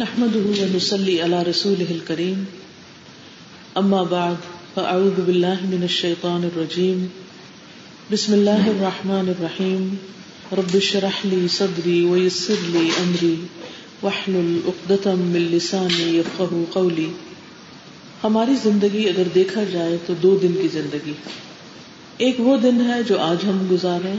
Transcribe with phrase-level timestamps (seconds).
[0.00, 2.44] نحمده ونصلي على رسوله الكريم.
[3.78, 4.34] أما بعد،
[4.74, 7.06] فأعوذ بالله من الشيطان الرجيم.
[8.12, 9.94] بسم الله الرحمن الرحيم.
[10.52, 13.34] رب اشرح لي صدري ويسر لي أمري.
[14.02, 17.10] واحلل عقدة من لساني يفقه قولي.
[18.24, 21.12] ہماری زندگی اگر دیکھا جائے تو دو دن کی زندگی
[22.18, 24.12] ایک وہ دن ہے جو آج ہم گزارے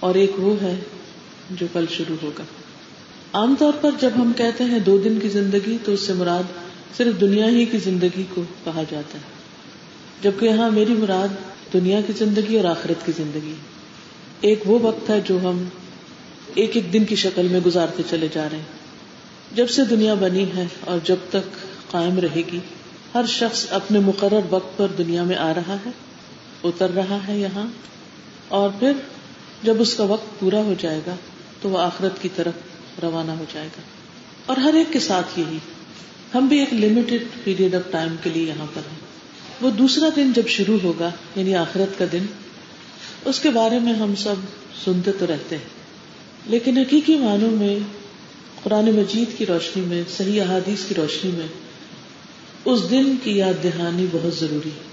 [0.00, 0.80] اور ایک وہ ہے
[1.50, 2.44] جو کل شروع ہوگا۔
[3.32, 6.42] عام طور پر جب ہم کہتے ہیں دو دن کی زندگی، تو اس سے مراد
[6.96, 9.22] صرف دنیا ہی کی زندگی کو کہا جاتا ہے۔
[10.22, 11.28] جبکہ یہاں میری مراد
[11.72, 13.54] دنیا کی زندگی اور آخرت کی زندگی۔
[14.40, 15.64] ایک وہ وقت ہے جو ہم
[16.54, 18.64] ایک ایک دن کی شکل میں گزارتے چلے جا رہے ہیں۔
[19.54, 22.58] جب سے دنیا بنی ہے اور جب تک قائم رہے گی،
[23.14, 25.90] ہر شخص اپنے مقرر وقت پر دنیا میں آ رہا ہے،
[26.64, 27.66] اتر رہا ہے یہاں۔
[28.48, 28.92] اور پھر
[29.62, 31.14] جب اس کا وقت پورا ہو جائے گا،
[31.62, 32.71] تو وہ آخرت کی طرف
[33.02, 33.82] روانہ ہو جائے گا۔
[34.46, 35.58] اور ہر ایک کے ساتھ یہی۔
[36.34, 38.98] ہم بھی ایک لمیٹڈ پیریڈ آف ٹائم کے لیے یہاں پر ہیں۔
[39.60, 42.26] وہ دوسرا دن جب شروع ہوگا یعنی آخرت کا دن،
[43.24, 44.34] اس کے بارے میں ہم سب
[44.84, 45.64] سنتے تو رہتے ہیں۔
[46.46, 47.78] لیکن حقیقی معنوں میں،
[48.62, 51.46] قرآن مجید کی روشنی میں، صحیح احادیث کی روشنی میں،
[52.64, 54.92] اس دن کی یاد دہانی بہت ضروری ہے۔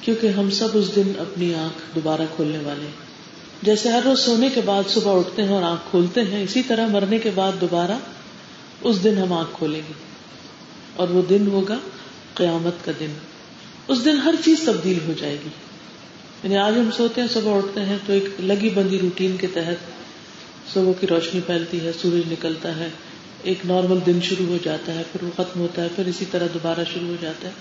[0.00, 3.09] کیونکہ ہم سب اس دن اپنی آنکھ دوبارہ کھولنے والے ہیں۔
[3.62, 6.86] جیسے ہر روز سونے کے بعد صبح اٹھتے ہیں اور آنکھ کھولتے ہیں، اسی طرح
[6.86, 7.98] مرنے کے بعد دوبارہ
[8.80, 9.92] اس دن ہم آنکھ کھولیں گے۔
[10.96, 11.78] اور وہ دن ہوگا
[12.34, 13.10] قیامت کا دن۔
[13.88, 15.48] اس دن ہر چیز تبدیل ہو جائے گی۔
[16.42, 20.00] یعنی آج ہم سوتے ہیں، صبح اٹھتے ہیں تو ایک لگی بندی روٹین کے تحت
[20.72, 22.88] صبح کی روشنی پھیلتی ہے، سورج نکلتا ہے،
[23.42, 26.46] ایک نارمل دن شروع ہو جاتا ہے، پھر وہ ختم ہوتا ہے، پھر اسی طرح
[26.54, 27.52] دوبارہ شروع ہو جاتا ہے۔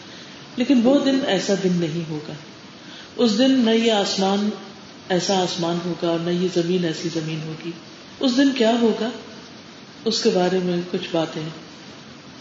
[0.56, 2.34] لیکن وہ دن ایسا دن نہیں ہوگا۔
[3.16, 4.50] اس دن نہ یہ آسمان
[5.10, 7.72] ایسا آسمان ہوگا اور نہ یہ زمین ایسی زمین ہوگی۔
[8.20, 9.10] اس دن کیا ہوگا؟
[10.06, 11.42] اس کے بارے میں کچھ باتیں۔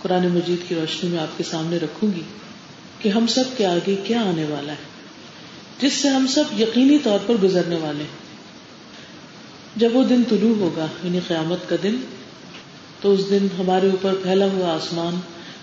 [0.03, 2.23] قرآن مجید کی روشنی میں آپ کے سامنے رکھوں گی
[2.99, 4.87] کہ ہم سب کے آگے کیا آنے والا ہے،
[5.81, 8.29] جس سے ہم سب یقینی طور پر گزرنے والے ہیں۔
[9.77, 11.97] جب وہ دن طلوع ہوگا یعنی قیامت کا دن،
[13.01, 15.21] تو اس دن ہمارے اوپر پھیلا ہوا آسمان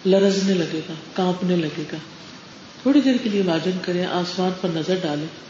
[0.09, 1.97] لرزنے لگے گا، کانپنے لگے گا۔
[2.81, 5.45] تھوڑی دیر کے لیے امیجن کریں، آسمان پر نظر ڈالیں۔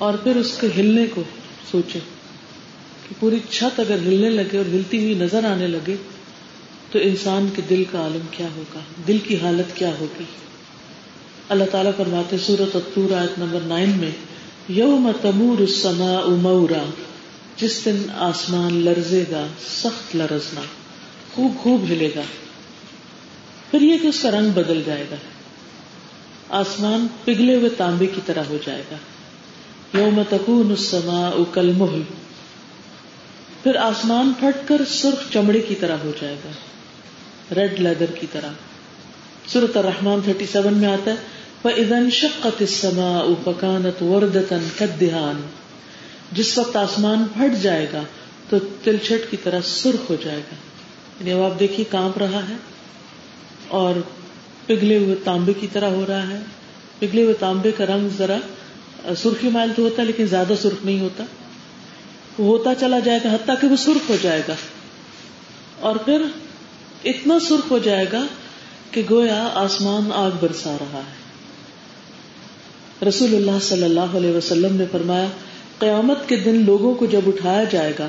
[0.00, 1.22] اور پھر اس کے ہلنے کو
[1.70, 1.98] سوچے
[3.08, 5.96] کہ پوری چھت اگر ہلنے لگے اور ہلتی ہوئی نظر آنے لگے
[6.92, 10.24] تو انسان کے دل کا عالم کیا ہوگا؟ دل کی حالت کیا ہوگی؟
[11.48, 14.10] اللہ تعالیٰ فرماتے سورت اتور آیت نمبر نائن میں،
[14.68, 16.90] یوم تمور السماء مورا،
[17.56, 20.60] جس دن آسمان لرزے گا، سخت لرزنا،
[21.34, 22.22] خوب خوب ہلے گا۔
[23.70, 25.16] پھر یہ کہ اس کا رنگ بدل جائے گا۔
[26.48, 28.96] آسمان پگھلے ہوئے تانبے کی طرح ہو جائے گا۔
[29.94, 32.02] یوم تکون السماء کالمہل۔
[33.62, 36.50] پھر آسمان پھٹ کر سرخ چمڑے کی طرح ہو جائے گا۔
[37.54, 38.50] ریڈ لیدر کی طرح۔
[39.46, 41.16] سورت الرحمن 37 میں آتا ہے،
[41.62, 45.40] فَإِذَا انشَقَّتِ السَّمَاءُ فَكَانَتْ وَرْدَةً كَالدِّهَانِ
[46.32, 48.02] جس وقت آسمان پھٹ جائے گا
[48.48, 50.54] تو تلچھٹ کی طرح سرخ ہو جائے گا۔
[51.20, 52.56] یعنی اب آپ دیکھیے کانپ رہا ہے
[53.68, 53.94] اور
[54.66, 56.40] پگھلے ہوئے تانبے کی طرح ہو رہا ہے۔
[56.98, 58.36] پگھلے ہوئے تانبے کا رنگ ذرا
[59.16, 61.24] سرخی مائل تو ہوتا ہے، لیکن زیادہ سرخ نہیں ہوتا۔
[62.38, 64.54] وہ ہوتا چلا جائے گا، حتیٰ کہ وہ سرخ ہو جائے گا۔
[65.80, 66.22] اور پھر
[67.04, 68.26] اتنا سرخ ہو جائے گا
[68.90, 71.20] کہ گویا آسمان آگ برسا رہا ہے۔
[73.08, 75.26] رسول اللہ صلی اللہ علیہ وسلم نے فرمایا،
[75.78, 78.08] قیامت کے دن لوگوں کو جب اٹھایا جائے گا،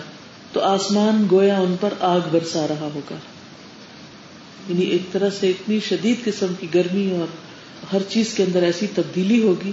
[0.52, 3.16] تو آسمان گویا ان پر آگ برسا رہا ہوگا۔
[4.70, 7.28] یعنی ایک طرح سے اتنی شدید قسم کی گرمی اور
[7.94, 9.72] ہر چیز کے اندر ایسی تبدیلی ہوگی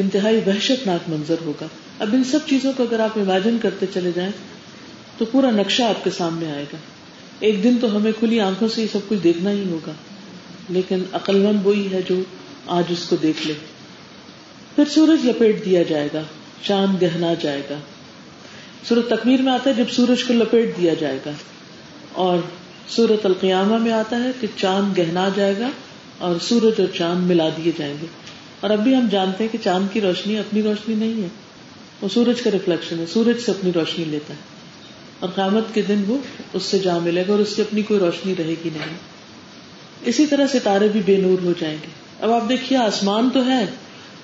[0.00, 1.66] انتہائی وحشت ناک منظر ہوگا۔
[1.98, 4.30] اب ان سب چیزوں کو اگر آپ امیجن کرتے چلے جائیں،
[5.18, 6.76] تو پورا نقشہ آپ کے سامنے آئے گا۔
[7.40, 9.92] ایک دن تو ہمیں کھلی آنکھوں سے یہ سب کچھ دیکھنا ہی ہوگا۔
[10.68, 12.14] لیکن عقلمند وہی ہے جو
[12.66, 13.52] آج اس کو دیکھ لے۔
[14.74, 16.22] پھر سورج لپیٹ دیا جائے گا،
[16.62, 17.78] چاند گہنا جائے گا۔
[18.88, 21.30] سورت تکمیر میں آتا ہے جب سورج کو لپیٹ دیا جائے گا۔
[22.12, 22.38] اور
[22.88, 25.68] سورت القیامہ میں آتا ہے کہ چاند گہنا جائے گا
[26.18, 28.06] اور سورج اور چاند ملا دیے جائیں گے۔
[28.60, 31.28] اور اب بھی ہم جانتے ہیں کہ چاند کی روشنی اپنی روشنی نہیں ہے۔
[32.00, 34.38] وہ سورج کا ریفلیکشن ہے۔ سورج سے اپنی روشنی لیتا ہے۔
[35.20, 36.18] اور قیامت کے دن وہ
[36.52, 38.96] اس سے جا ملے گا اور اس سے اپنی کوئی روشنی رہے گی نہیں۔
[40.02, 41.86] اسی طرح ستارے بھی بے نور ہو جائیں گے۔
[42.20, 43.66] اب آپ دیکھیے، آسمان تو ہے۔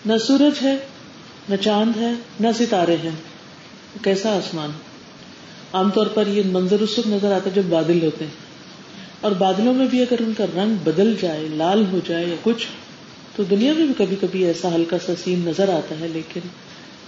[0.06, 0.76] نہ سورج ہے،
[1.48, 3.10] نہ چاند ہے، نہ ستارے ہیں۔
[4.02, 4.70] کیسا آسمان؟
[5.72, 8.32] عام طور پر یہ منظر اس وقت نظر آتا ہے جب بادل ہوتے ہیں۔
[9.20, 12.66] اور بادلوں میں بھی اگر ان کا رنگ بدل جائے، لال ہو جائے یا کچھ
[13.36, 16.40] تو دنیا میں بھی کبھی کبھی ایسا ہلکا سا سین نظر آتا ہے، لیکن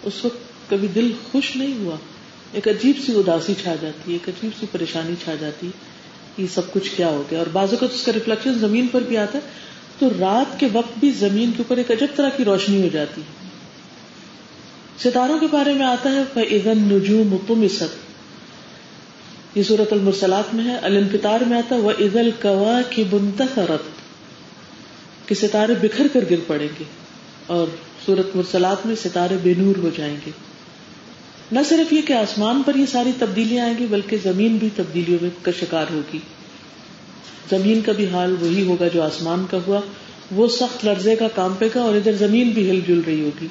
[0.02, 1.96] اس وقت کبھی دل خوش نہیں ہوا۔
[2.52, 5.70] ایک عجیب سی اداسی چھا جاتی ہے ایک عجیب سی پریشانی چھا جاتی
[6.38, 9.16] یہ سب کچھ کیا ہو گیا۔ اور بازو کا اس کا ریفلیکشن زمین پر بھی
[9.18, 9.48] آتا ہے۔
[9.98, 13.20] تو رات کے وقت بھی زمین کے اوپر ایک عجب طرح کی روشنی ہو جاتی۔
[13.20, 13.46] ہے
[15.10, 17.66] ستاروں کے بارے میں آتا ہے ادن نجوم تم
[19.54, 23.95] یہ صورت المرسلات میں ہے۔ الانفطار میں آتا ہے وہ عید القوا کی بنترت
[25.26, 26.84] کہ ستارے بکھر کر گر پڑیں گے
[27.46, 27.66] اور
[28.06, 30.30] سورت مرسلات میں ستارے بے نور ہو جائیں گے۔
[31.52, 35.18] نہ صرف یہ کہ آسمان پر یہ ساری تبدیلیاں آئیں گی، بلکہ زمین بھی تبدیلیوں
[35.22, 36.18] میں کا شکار ہوگی۔
[37.50, 39.80] زمین کا بھی حال وہی ہوگا جو آسمان کا ہوا۔
[40.30, 43.46] وہ سخت لرزے کا کام پے گا اور ادھر زمین بھی ہل جل رہی ہوگی۔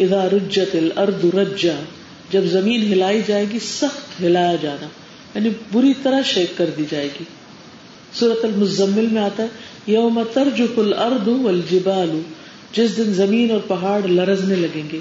[0.00, 1.82] ادا رجت الارض رجا،
[2.30, 4.86] جب زمین ہلائی جائے گی، سخت ہلایا جانا
[5.34, 7.24] یعنی بری طرح شیک کر دی جائے گی۔
[8.14, 9.48] سورت المزمل میں آتا ہے،
[9.86, 12.20] یوم ترجف الارض والجبال،
[12.72, 15.00] جس دن زمین اور پہاڑ لرزنے لگیں گے۔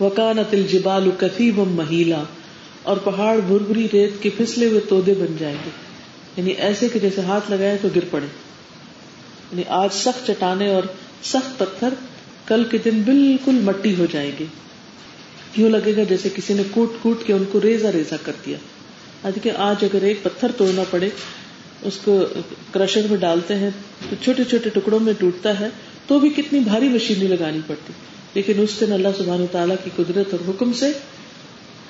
[0.00, 2.22] وکانت الجبال کثیب مہیلا،
[2.82, 5.70] اور پہاڑ بربری ریت کے پھسلے ہوئے تودے بن جائیں گے۔
[6.36, 8.26] یعنی ایسے کہ جیسے ہاتھ لگائے تو گر پڑے۔
[9.52, 10.82] یعنی آج سخت چٹانے اور
[11.22, 11.88] سخت پتھر
[12.46, 14.44] کل کے دن بالکل مٹی ہو جائیں گے۔
[15.56, 18.56] یوں لگے گا جیسے کسی نے کوٹ کوٹ کے ان کو ریزا ریزا کر دیا۔
[19.42, 21.08] کہ آج اگر ایک پتھر توڑنا پڑے
[21.84, 22.24] اس کو
[22.72, 23.70] کرشر میں ڈالتے ہیں،
[24.10, 25.68] تو چھوٹے چھوٹے ٹکڑوں میں ٹوٹتا ہے،
[26.06, 27.92] تو بھی کتنی بھاری مشینیں لگانی پڑتی۔
[28.34, 30.92] لیکن اس دن اللہ سبحان تعالیٰ کی قدرت اور حکم سے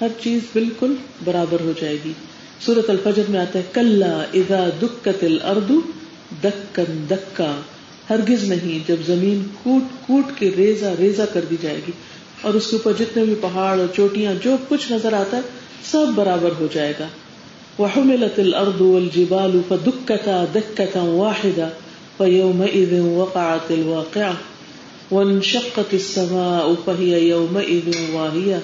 [0.00, 0.94] ہر چیز بالکل
[1.24, 2.12] برابر ہو جائے گی۔
[2.60, 4.02] سورت الفجر میں آتا ہے کل
[4.34, 5.80] ادا دکت اردو
[6.44, 7.60] دکن دکا
[8.10, 11.92] ہرگز نہیں، جب زمین کوٹ کوٹ کے ریزا ریزا کر دی جائے گی۔
[12.40, 15.42] اور اس کے اوپر جتنے بھی پہاڑ اور چوٹیاں، جو کچھ نظر آتا ہے،
[15.90, 17.08] سب برابر ہو جائے گا۔
[17.78, 21.68] وحملت الارض والجبال فدکتا دکتا واحدا
[22.16, 24.32] فيومئذ وقعت الواقعة
[25.10, 28.58] وانشقت السماء فهي يومئذ واهية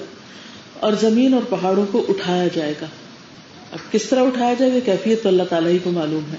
[0.81, 2.87] اور زمین اور پہاڑوں کو اٹھایا جائے گا۔
[3.73, 6.39] اب کس طرح اٹھایا جائے گا؟ کیفیت تو اللہ تعالیٰ ہی کو معلوم ہے۔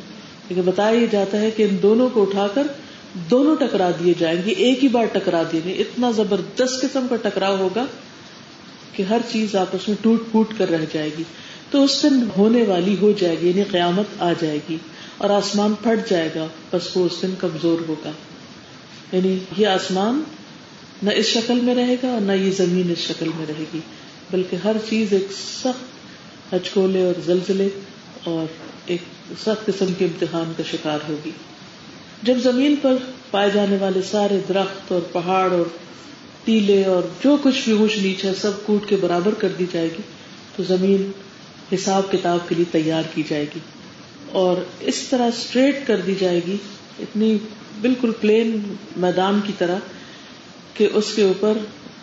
[0.49, 2.63] لیکن بتایا یہ جاتا ہے کہ ان دونوں کو اٹھا کر
[3.31, 7.15] دونوں ٹکرا دیے جائیں گے۔ ایک ہی بار ٹکرا دیے گے۔ اتنا زبردست قسم کا
[7.15, 7.85] ٹکراؤ ہوگا
[8.93, 11.23] کہ ہر چیز آپس میں ٹوٹ پوٹ کر رہ جائے گی۔
[11.71, 14.77] تو اس دن ہونے والی ہو جائے گی یعنی قیامت آ جائے گی
[15.17, 18.11] اور آسمان پھٹ جائے گا، بس وہ اس دن کمزور ہوگا۔
[19.11, 20.23] یعنی یہ آسمان
[21.03, 23.79] نہ اس شکل میں رہے گا اور نہ یہ زمین اس شکل میں رہے گی،
[24.31, 25.27] بلکہ ہر چیز ایک
[25.59, 27.69] سخت ہچکولے اور زلزلے
[28.23, 28.45] اور
[28.85, 29.01] ایک
[29.39, 31.31] سخت قسم کے امتحان کا شکار ہوگی۔
[32.23, 32.95] جب زمین پر
[33.31, 35.65] پائے جانے والے سارے درخت اور پہاڑ اور
[36.43, 39.87] ٹیلے اور جو کچھ بھی اونچ نیچ ہے سب کوٹ کے برابر کر دی جائے
[39.87, 40.01] گی،
[40.55, 41.11] تو زمین
[41.73, 43.59] حساب کتاب کے لیے تیار کی جائے گی
[44.31, 46.55] اور اس طرح اسٹریٹ کر دی جائے گی،
[46.99, 47.37] اتنی
[47.81, 49.75] بالکل پلین میدان کی طرح
[50.73, 51.53] کہ اس کے اوپر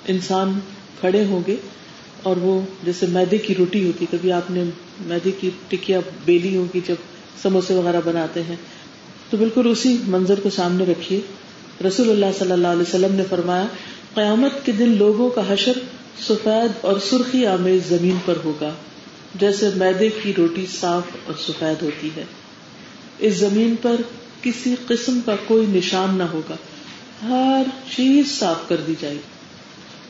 [0.09, 0.59] انسان
[1.00, 1.56] کھڑے ہوں گے
[2.23, 4.65] اور وہ جیسے میدے کی روٹی ہوتی، کبھی آپ نے
[5.00, 6.94] میدے کی ٹکیا بیلی ہوگی جب
[7.43, 8.56] سموسے وغیرہ بناتے ہیں۔
[9.31, 11.20] تو بالکل اسی منظر کو سامنے رکھیے۔
[11.87, 13.67] رسول اللہ صلی اللہ علیہ وسلم نے فرمایا،
[14.15, 15.73] قیامت کے دن لوگوں کا حشر
[16.29, 18.75] سفید اور سرخی آمیز زمین پر ہوگا۔
[19.35, 22.25] جیسے میدے کی روٹی صاف اور سفید ہوتی ہے۔
[23.19, 23.97] اس زمین پر
[24.43, 26.57] کسی قسم کا کوئی نشان نہ ہوگا۔
[27.23, 27.63] ہر
[27.97, 29.21] چیز صاف کر دی جائے گی۔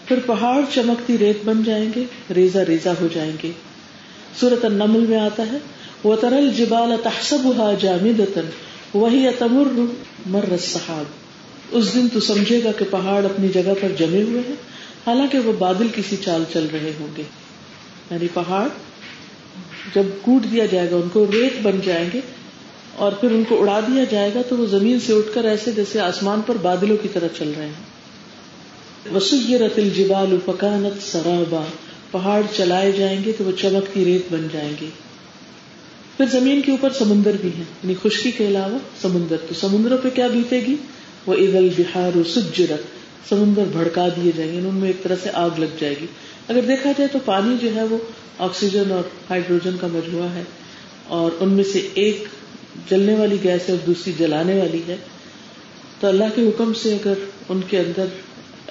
[0.05, 2.05] پھر پہاڑ چمکتی ریت بن جائیں گے
[2.35, 3.53] ریزا ریزا ہو جائیں گے۔
[4.41, 5.59] سورت النمل میں آتا ہے
[6.05, 8.51] وہ ترل جبال تحسب جامدتن
[8.95, 9.81] وہی اتمر
[10.27, 11.05] مر صحاب
[11.71, 14.55] اس دن تو سمجھے گا کہ پہاڑ اپنی جگہ پر جمے ہوئے ہیں،
[15.07, 17.23] حالانکہ وہ بادل کسی چال چل رہے ہوں گے۔
[18.11, 18.69] یعنی پہاڑ
[19.95, 22.21] جب کوٹ دیا جائے گا، ان کو ریت بن جائیں گے
[22.97, 25.73] اور پھر ان کو اڑا دیا جائے گا تو وہ زمین سے اٹھ کر ایسے
[25.73, 27.73] جیسے آسمان پر بادلوں کی طرح چل رہے ہیں۔
[29.15, 31.65] وسیرت الجبال فکانت سرابا۔
[32.11, 34.87] پہاڑ چلائے جائیں گے تو وہ چمکتی ریت بن جائیں گے۔
[36.17, 40.09] پھر زمین کے اوپر سمندر بھی ہے یعنی خشکی کے علاوہ سمندر۔ تو سمندروں پہ
[40.15, 40.77] کیا بیتے گی؟
[41.27, 45.31] وہ عید البہار سجرت۔ سمندر بھڑکا دیے جائیں گے یعنی ان میں ایک طرح سے
[45.33, 46.07] آگ لگ جائے گی۔
[46.49, 47.99] اگر دیکھا جائے تو پانی جو ہے وہ
[48.39, 50.43] آکسیجن اور ہائیڈروجن کا مجموعہ ہے
[51.07, 52.25] اور ان میں سے ایک
[52.91, 54.97] جلنے والی گیس ہے اور دوسری جلانے والی ہے۔
[56.01, 57.15] تو اللہ کے حکم سے اگر
[57.49, 58.05] ان کے اندر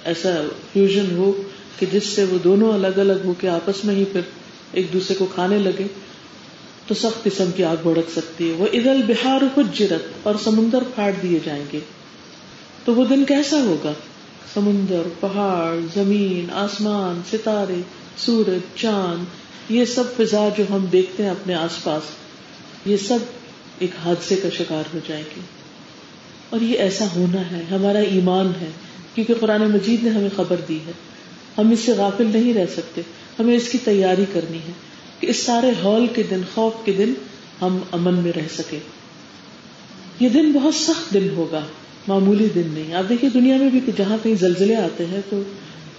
[0.03, 0.29] ایسا
[0.74, 1.41] فیوژن ہو
[1.79, 4.21] کہ جس سے وہ دونوں الگ الگ ہو کے آپس میں ہی پھر
[4.71, 5.88] ایک دوسرے کو کھانے لگے،
[6.88, 11.12] تو سخت قسم کی آگ بھڑک سکتی ہے۔ وہ ادل بہار حجرت اور سمندر پھاڑ
[11.21, 11.79] دیے جائیں گے۔
[12.86, 13.93] تو وہ دن کیسا ہوگا؟
[14.53, 17.81] سمندر، پہاڑ، زمین، آسمان، ستارے،
[18.17, 22.03] سورج، چاند یہ سب فضا جو ہم دیکھتے ہیں اپنے آس پاس،
[22.86, 23.17] یہ سب
[23.79, 25.41] ایک حادثے کا شکار ہو جائے گی
[26.50, 28.69] اور یہ ایسا ہونا ہے، ہمارا ایمان ہے،
[29.15, 30.91] کیونکہ قرآن مجید نے ہمیں خبر دی ہے۔
[31.57, 33.01] ہم اس سے غافل نہیں رہ سکتے،
[33.39, 34.71] ہمیں اس کی تیاری کرنی ہے
[35.19, 37.13] کہ اس سارے ہال کے دن، خوف کے دن
[37.62, 38.79] ہم امن میں رہ سکے
[40.19, 41.65] یہ دن بہت سخت دن ہوگا،
[42.07, 45.41] معمولی دن نہیں۔ آپ دیکھیے دنیا میں بھی جہاں کہیں زلزلے آتے ہیں تو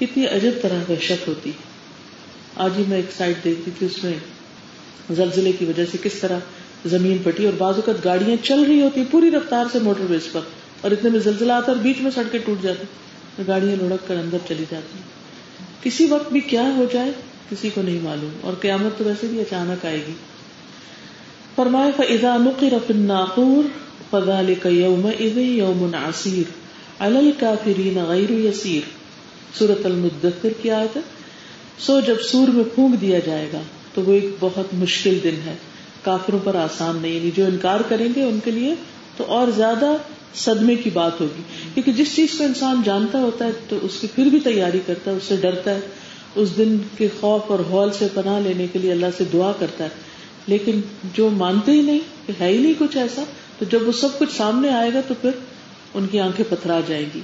[0.01, 1.68] کتنی عجب طرح وحشت ہوتی ہے۔
[2.59, 4.13] آج ہی میں ایک سائڈ دیکھتی تھی اس میں
[5.11, 6.39] زلزلے کی وجہ سے کس طرح
[6.87, 10.41] زمین پٹی اور بعض اوقات گاڑیاں چل رہی ہوتی پوری رفتار سے موٹر ویز پر
[10.81, 12.85] اور اتنے میں زلزلہ آتا اور بیچ میں سڑکیں ٹوٹ جاتی
[13.47, 14.99] گاڑیاں لڑک کر اندر چلی جاتی
[15.83, 17.11] کسی وقت بھی کیا ہو جائے
[17.51, 20.13] کسی کو نہیں معلوم اور قیامت تو ویسے بھی اچانک آئے گی۔
[21.57, 23.69] فرمائے فضا نقر الناقور
[24.11, 26.51] فذلك يومئذ يوم عسير
[27.01, 28.81] على الكافرين غير يسير۔
[29.59, 31.03] سورة المدثر کی آیت ہے۔
[31.81, 33.61] سو جب سور میں پھونک دیا جائے گا
[33.95, 35.55] تو وہ ایک بہت مشکل دن ہے۔
[36.03, 38.75] کافروں پر آسان نہیں جو انکار کریں گے ان کے لیے
[39.17, 39.97] تو اور زیادہ
[40.35, 41.43] صدمے کی بات ہوگی۔
[41.75, 45.11] کیونکہ جس چیز کو انسان جانتا ہوتا ہے تو اس کی پھر بھی تیاری کرتا
[45.11, 45.81] ہے، اس سے ڈرتا ہے۔
[46.35, 49.85] اس دن کے خوف اور ہال سے پناہ لینے کے لیے اللہ سے دعا کرتا
[49.85, 49.89] ہے۔
[50.47, 50.81] لیکن
[51.15, 53.23] جو مانتے ہی نہیں کہ ہے ہی نہیں کچھ ایسا،
[53.59, 55.31] تو جب وہ سب کچھ سامنے آئے گا تو پھر
[55.95, 57.21] ان کی آنکھیں پتھرا جائیں گی۔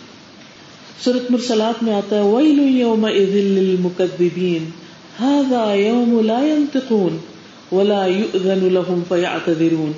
[1.00, 4.64] سورت مرسلات میں آتا ہے، وَيْلُ يَوْمَئِذٍ لِّلْمُكَذِّبِينَ،
[5.26, 7.16] هَذَا يَوْمُ لَا يَنْتِقُونَ
[7.74, 9.90] وَلَا يُؤْذَنُ لَهُمْ فَيَعْتَذِرُونَ،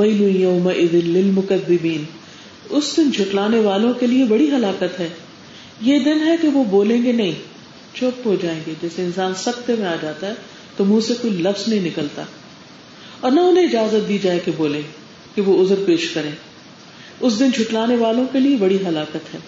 [0.00, 2.02] وَيْلُ يَوْمَئِذٍ لِّلْمُكَذِّبِينَ۔
[2.70, 5.08] اس دن جھٹلانے والوں کے لیے بڑی ہلاکت ہے۔
[5.80, 7.32] یہ دن ہے کہ وہ بولیں گے نہیں،
[7.94, 10.34] چپ ہو جائیں گے۔ جیسے انسان سکتے میں آ جاتا ہے،
[10.76, 12.22] تو منہ سے کوئی لفظ نہیں نکلتا۔
[13.20, 14.80] اور نہ انہیں اجازت دی جائے کہ بولے
[15.34, 16.32] کہ وہ ازر پیش کریں۔
[17.20, 19.38] اس دن چھٹلانے والوں کے لیے بڑی ہلاکت ہے۔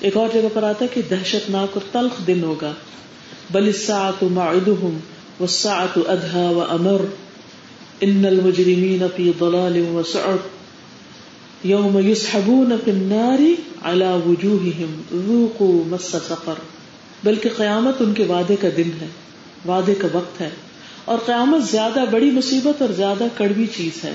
[0.00, 2.72] ایک اور جگہ پر آتا ہے کہ دہشت ناک اور تلخ دن ہوگا۔
[3.50, 7.00] بل سات والساعة ادھا و امر
[8.00, 10.36] ان المجرمین فی ضلال و سعر
[11.64, 13.40] یوم یسحبون فی النار
[13.84, 16.54] على وجوہہم ذوقوا مس سقر۔
[17.24, 19.06] بلکہ قیامت ان کے وعدے کا دن ہے،
[19.68, 20.50] وعدے کا وقت ہے۔
[21.04, 24.14] اور قیامت زیادہ بڑی مصیبت اور زیادہ کڑوی چیز ہے۔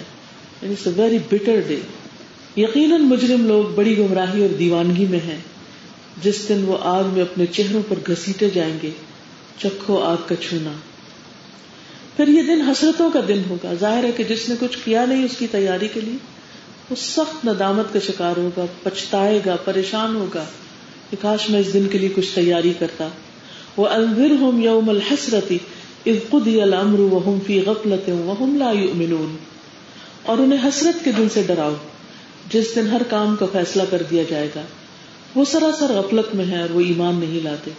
[0.61, 1.79] یعنی ویری بٹر ڈے
[2.57, 5.37] یقیناً مجرم لوگ بڑی گمراہی اور دیوانگی میں ہیں۔
[6.21, 8.89] جس دن وہ آگ میں اپنے چہروں پر گھسیٹے جائیں گے،
[9.59, 10.71] چکھو آگ کا چھونا۔
[12.17, 15.25] پھر یہ دن حسرتوں کا دن ہوگا۔ ظاہر ہے کہ جس نے کچھ کیا نہیں
[15.25, 16.17] اس کی تیاری کے لیے،
[16.89, 20.45] وہ سخت ندامت کا شکار ہوگا، پچھتائے گا، پریشان ہوگا۔
[21.09, 23.07] کہ کاش میں اس دن کے لیے کچھ تیاری کرتا۔
[23.77, 25.57] وہ الر ہوم یوم الحسرتی
[26.03, 29.37] قدی الامر وهم في غفلة وهم لا يؤمنون
[30.23, 31.73] اور انہیں حسرت کے دن سے ڈراؤ،
[32.49, 34.61] جس دن ہر کام کا فیصلہ کر دیا جائے گا۔
[35.35, 37.71] وہ سراسر غفلت میں ہے اور وہ ایمان نہیں لاتے۔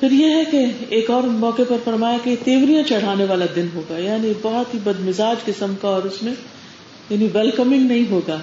[0.00, 3.98] پھر یہ ہے کہ ایک اور موقع پر فرمایا کہ تیوریاں چڑھانے والا دن ہوگا
[3.98, 6.34] یعنی بہت ہی بد مزاج قسم کا اور اس میں
[7.10, 8.36] یعنی ویلکمنگ نہیں ہوگا۔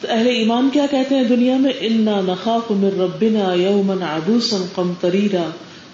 [0.00, 5.50] تو اہل ایمان کیا کہتے ہیں دنیا میں؟ انا نخاف من ربنا یومن عبوسا قمطریرا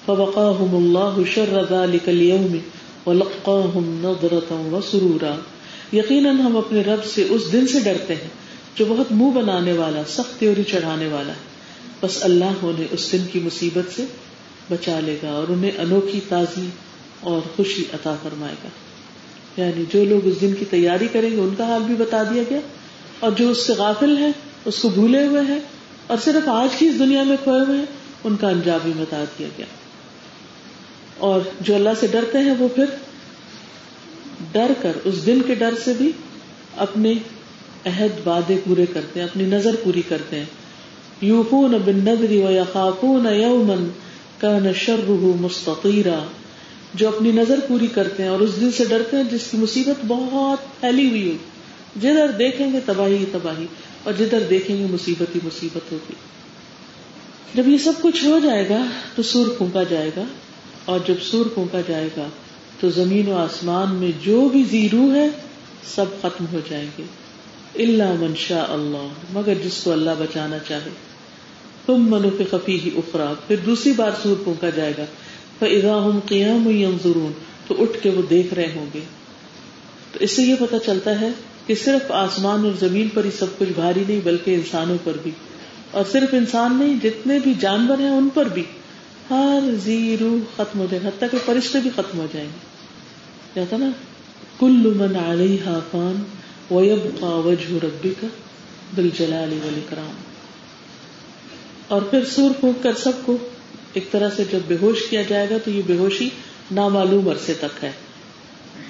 [0.07, 2.57] فوقاهم اللہ شر ذلك اليوم
[3.07, 5.35] وَلَقَّاهُمْ نَضْرَةً وَسُرُورًا
[5.93, 8.46] یقیناً ہم اپنے رب سے اس دن سے ڈرتے ہیں۔
[8.77, 11.57] جو بہت منہ بنانے والا، سخت تیوری چڑھانے والا ہے۔
[12.01, 14.05] بس اللہ انہیں اس دن کی مصیبت سے
[14.71, 16.67] بچا لے گا اور انہیں انوکھی تازی
[17.21, 18.69] اور خوشی عطا فرمائے گا۔
[19.57, 22.43] یعنی جو لوگ اس دن کی تیاری کریں گے، ان کا حال بھی بتا دیا
[22.51, 22.59] گیا۔
[23.21, 24.33] اور جو اس سے غافل ہیں،
[24.65, 25.61] اس کو بھولے ہوئے ہیں
[26.07, 27.87] اور صرف آج کی اس دنیا میں کھوئے ہوئے ہیں،
[28.25, 29.67] ان کا انجام بھی بتا دیا گیا۔
[31.19, 32.85] اور جو اللہ سے ڈرتے ہیں، وہ پھر
[34.53, 36.13] ڈر کر، اس دن کے ڈر سے بھی
[36.77, 37.15] اپنے
[37.87, 40.45] عہد وعدے پورے کرتے ہیں، اپنی نظر پوری کرتے ہیں۔
[41.21, 43.89] یوفون بن نظری و یقافون یومن
[44.41, 46.19] کا نشر مستقیرا
[46.95, 50.05] جو اپنی نظر پوری کرتے ہیں اور اس دن سے ڈرتے ہیں جس کی مصیبت
[50.07, 51.37] بہت پھیلی ہوئی ہو۔
[52.01, 53.67] جدھر دیکھیں گے تباہی تباہی،
[54.03, 56.15] اور جدھر دیکھیں گے مصیبت ہی مصیبت ہوگی۔
[57.55, 58.83] جب یہ سب کچھ ہو جائے گا
[59.15, 60.25] تو سور پھونکا جائے گا،
[60.85, 62.27] اور جب سور پھونکا جائے گا
[62.81, 65.29] تو زمین و آسمان میں جو بھی زیرو ہے،
[65.95, 67.05] سب ختم ہو جائیں گے۔
[67.79, 70.91] اللہ منشا اللہ، مگر جس کو اللہ بچانا چاہے۔
[71.87, 75.05] تم منو کے خفی ہی اخرا پھر دوسری بار سور پھونکا جائے گا۔
[76.05, 76.71] ہم قیام
[77.05, 77.33] ضرور
[77.67, 79.01] تو اٹھ کے وہ دیکھ رہے ہوں گے۔
[80.13, 81.29] تو اس سے یہ پتا چلتا ہے
[81.67, 85.31] کہ صرف آسمان اور زمین پر ہی سب کچھ بھاری نہیں، بلکہ انسانوں پر بھی۔
[85.91, 88.63] اور صرف انسان نہیں، جتنے بھی جانور ہیں ان پر بھی۔
[89.31, 92.77] ہر زیرو ختم ہو جائے گا، حتیٰ کہ فرشتے بھی ختم ہو جائیں گے۔
[93.55, 93.91] کہتا نا؟
[94.59, 96.23] کل من علیہ فان
[96.71, 98.25] ویبقى وجہ ربک
[98.95, 100.11] بالجلال والاکرام
[101.89, 103.37] اور پھر سور پھونک کر سب کو
[103.93, 106.29] ایک طرح سے جب بے ہوش کیا جائے گا تو یہ بے ہوشی
[106.71, 107.93] نامعلوم عرصے تک ہے۔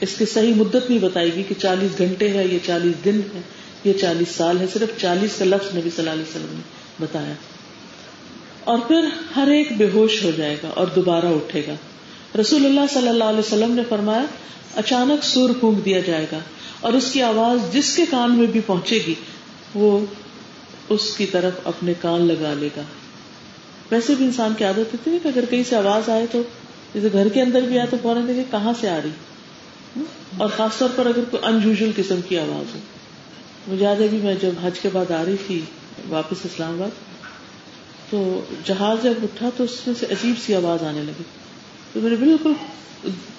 [0.01, 3.41] اس کی صحیح مدت نہیں بتائے گی کہ چالیس گھنٹے ہے، یہ چالیس دن ہے،
[3.85, 6.61] یہ چالیس سال ہے۔ صرف چالیس کا لفظ نبی صلی اللہ علیہ وسلم نے
[7.01, 7.33] بتایا۔
[8.65, 9.05] اور پھر
[9.37, 11.75] ہر ایک بے ہوش ہو جائے گا اور دوبارہ اٹھے گا۔
[12.41, 14.25] رسول اللہ صلی اللہ علیہ وسلم نے فرمایا،
[14.77, 16.39] اچانک سور پھونک دیا جائے گا۔
[16.81, 19.15] اور اس کی آواز جس کے کان میں بھی پہنچے گی،
[19.75, 19.99] وہ
[20.89, 22.83] اس کی طرف اپنے کان لگا لے گا۔
[23.91, 26.43] ویسے بھی انسان کی عادت ہوتی ہے کہ اگر کہیں سے آواز آئے تو
[26.95, 29.11] جیسے گھر کے اندر بھی آئے تو فوراً دیکھے کہاں سے آ رہی۔
[30.37, 32.81] اور خاص طور پر اگر کوئی انیوژل قسم کی آواز ہو۔
[33.69, 35.61] مجھے یاد ہے بھی میں جب حج کے بعد آ رہی تھی
[36.09, 36.91] واپس اسلام آباد،
[38.11, 41.23] تو جہاز جب اٹھا تو اس میں سے عجیب سی آواز آنے لگی۔
[41.93, 42.53] تو میں نے بالکل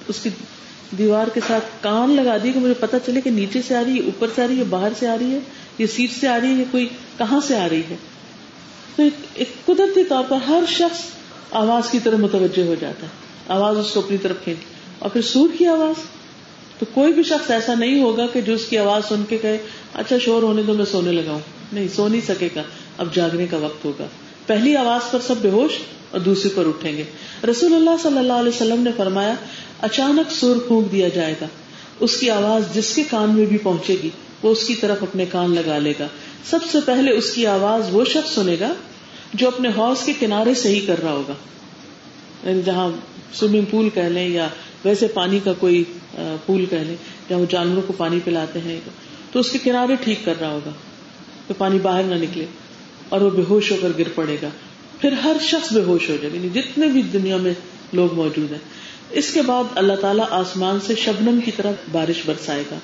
[0.08, 0.30] اس کی
[0.92, 3.96] دیوار کے ساتھ کان لگا دی کہ مجھے پتا چلے کہ نیچے سے آ رہی
[3.96, 5.40] ہے، اوپر سے آ رہی ہے، باہر سے آ رہی ہے،
[5.78, 7.96] یہ سیٹ سے آ رہی ہے کوئی کہاں سے آ رہی ہے؟
[8.96, 9.04] تو
[9.34, 11.00] ایک قدرتی طور پر ہر شخص
[11.52, 13.12] آواز کی طرف متوجہ ہو جاتا ہے۔
[13.48, 14.58] آواز اس کو اپنی طرف کھینچ۔
[15.00, 16.04] اور پھر سور کی آواز۔
[16.80, 19.58] تو کوئی بھی شخص ایسا نہیں ہوگا کہ جو اس کی آواز سن کے کہے
[19.94, 21.40] اچھا شور ہونے تو میں سونے لگا ہوں۔
[21.74, 22.64] نہیں، سو نہیں سکے گا۔
[22.98, 24.08] اب جاگنے کا وقت ہوگا۔
[24.46, 25.72] پہلی آواز پر سب بے ہوش
[26.12, 27.04] اور دوسری پر اٹھیں گے۔
[27.50, 29.34] رسول اللہ صلی اللہ علیہ وسلم نے فرمایا
[29.82, 31.46] اچانک سور پھونک دیا جائے گا۔
[32.00, 34.10] اس کی آواز جس کے کان میں بھی پہنچے گی،
[34.44, 36.08] وہ اس کی طرف اپنے کان لگا لے گا۔
[36.50, 38.74] سب سے پہلے اس کی آواز وہ شخص سنے گا
[39.34, 41.34] جو اپنے حوض کے کنارے صحیح کر رہا ہوگا۔
[42.50, 42.90] یعنی جہاں
[43.34, 44.48] سوئمنگ پول کہہ لیں یا
[44.86, 45.84] ویسے پانی کا کوئی
[46.46, 46.96] پول کہہ لیں
[47.30, 48.80] جہاں وہ جانوروں کو پانی پلاتے ہیں،
[49.32, 50.72] تو اس کے کنارے ٹھیک کر رہا ہوگا۔
[51.48, 52.46] تو پانی باہر نہ نکلے
[53.10, 54.50] اور وہ بے ہوش ہو کر گر پڑے گا۔
[55.02, 57.54] پھر ہر شخص بے ہوش ہو جائے یعنی جتنے بھی دنیا میں
[57.94, 58.60] لوگ موجود ہیں
[59.10, 62.76] اس کے بعد اللہ تعالیٰ آسمان سے شبنم کی طرف بارش برسائے گا،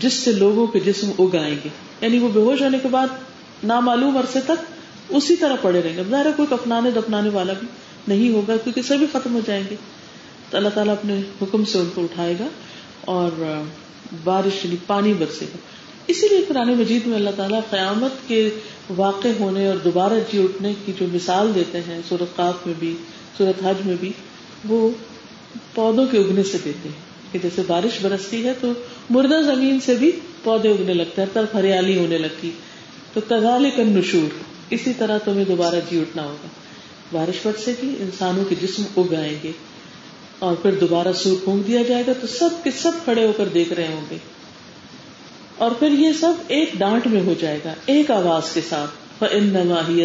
[0.00, 1.68] جس سے لوگوں کے جسم اگ آئیں گے۔
[2.00, 3.06] یعنی وہ بے ہوش ہونے کے بعد
[3.64, 4.72] نامعلوم عرصے تک
[5.08, 7.68] اسی طرح پڑے رہیں گے۔ ظاہر کوئی کفنانے دفنانے والا بھی
[8.08, 9.76] نہیں ہوگا، کیونکہ سبھی ختم ہو جائیں گے۔
[10.50, 12.46] تو اللہ تعالیٰ اپنے حکم سے ان کو اٹھائے گا
[13.00, 13.60] اور
[14.24, 15.56] بارش یعنی پانی برسے گا۔
[16.06, 18.50] اسی لیے قرآن مجید میں اللہ تعالیٰ قیامت کے
[18.96, 22.96] واقع ہونے اور دوبارہ جی اٹھنے کی جو مثال دیتے ہیں سورت قاف میں بھی
[23.38, 24.12] سورت حج میں بھی،
[24.68, 24.90] وہ
[25.74, 28.72] پودوں کے اگنے سے دیتے ہیں کہ جیسے بارش برستی ہے تو
[29.10, 30.12] مردہ زمین سے بھی
[30.44, 32.50] پودے اگنے لگتے ہیں طرف ہریالی ہونے لگتی۔
[33.12, 34.34] تو کزال کن نشور
[34.70, 36.48] اسی طرح تمہیں دوبارہ جی اٹھنا ہوگا۔
[37.12, 39.52] بارش برسے گی، انسانوں کے جسم اگ آئیں گے
[40.38, 43.48] اور پھر دوبارہ سور پھونک دیا جائے گا تو سب کے سب کھڑے ہو کر
[43.48, 44.16] دیکھ رہے ہوں گے۔
[45.58, 48.90] اور پھر یہ سب ایک ڈانٹ میں ہو جائے گا، ایک آواز کے ساتھ۔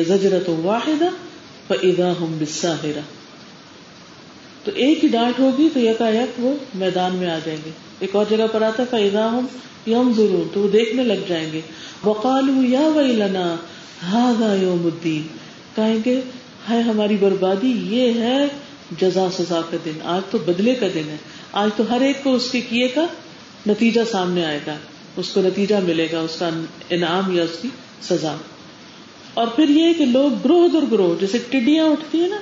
[0.08, 1.04] زجرت واحد
[2.02, 2.76] ہم بسا
[4.68, 8.16] تو ایک ہی ڈانٹ ہوگی تو یکا یک وہ میدان میں آ جائیں گے۔ ایک
[8.16, 9.46] اور جگہ پر آتا فضا ہم
[9.88, 11.62] یم ضرور تو وہ دیکھنے لگ جائیں گے۔
[12.04, 13.56] وقالو یا وئی لنا
[14.62, 15.22] یوم الدین
[15.76, 16.22] کہیں گے
[16.70, 18.48] ہے ہماری بربادی یہ ہے
[19.02, 21.16] جزا سزا کا دن، آج تو بدلے کا دن ہے۔
[21.52, 23.06] آج تو ہر ایک کو اس کے کیے کا
[23.68, 24.76] نتیجہ سامنے آئے گا۔
[25.18, 26.50] اس کو نتیجہ ملے گا، اس کا
[26.90, 27.68] انعام یا اس کی
[28.02, 28.36] سزا۔
[29.34, 32.40] اور پھر یہ کہ لوگ گروہ در گروہ، جیسے ٹڈیاں اٹھتی ہیں نا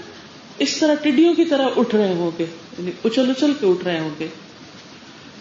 [0.60, 2.46] اس طرح ٹڈیوں کی طرح اٹھ رہے ہوں گے
[2.80, 4.28] یعنی اچل اچل کے اٹھ رہے ہوں گے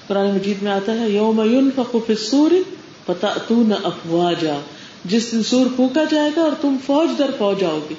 [0.06, 2.50] قرآن مجید میں آتا ہے، یوم فخوف سور
[3.06, 4.58] پتا تو نہ افواجا۔
[5.04, 7.94] جس دن سور پھونکا جائے گا اور تم فوج در فوج آؤ گے۔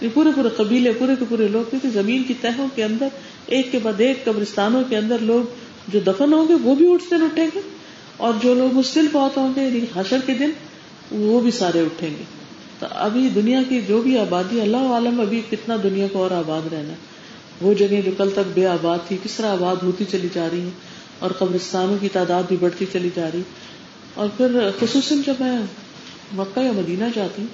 [0.00, 3.08] یہ پورے پورے قبیلے، پورے کے پورے لوگ کیونکہ زمین کی تہوں کے اندر،
[3.46, 5.42] ایک کے بعد ایک قبرستانوں کے اندر لوگ
[5.88, 7.60] جو دفن ہوں گے، وہ بھی اٹھتے اٹھیں گے۔
[8.16, 10.50] اور جو لوگ مستل بہت ہوں گے یعنی حشر کے دن،
[11.10, 12.43] وہ بھی سارے اٹھیں گے۔
[12.78, 16.72] تو ابھی دنیا کی جو بھی آبادی اللہ عالم ابھی کتنا دنیا کو اور آباد
[16.72, 16.92] رہنا
[17.60, 20.60] وہ جگہ جو کل تک بے آباد تھی، کس طرح آباد ہوتی چلی جا رہی
[20.60, 20.70] ہے
[21.18, 23.42] اور قبرستانوں کی تعداد بھی بڑھتی چلی جا رہی۔
[24.14, 25.58] اور پھر خصوصاً جب میں
[26.32, 27.48] مکہ یا مدینہ جاتی ہوں،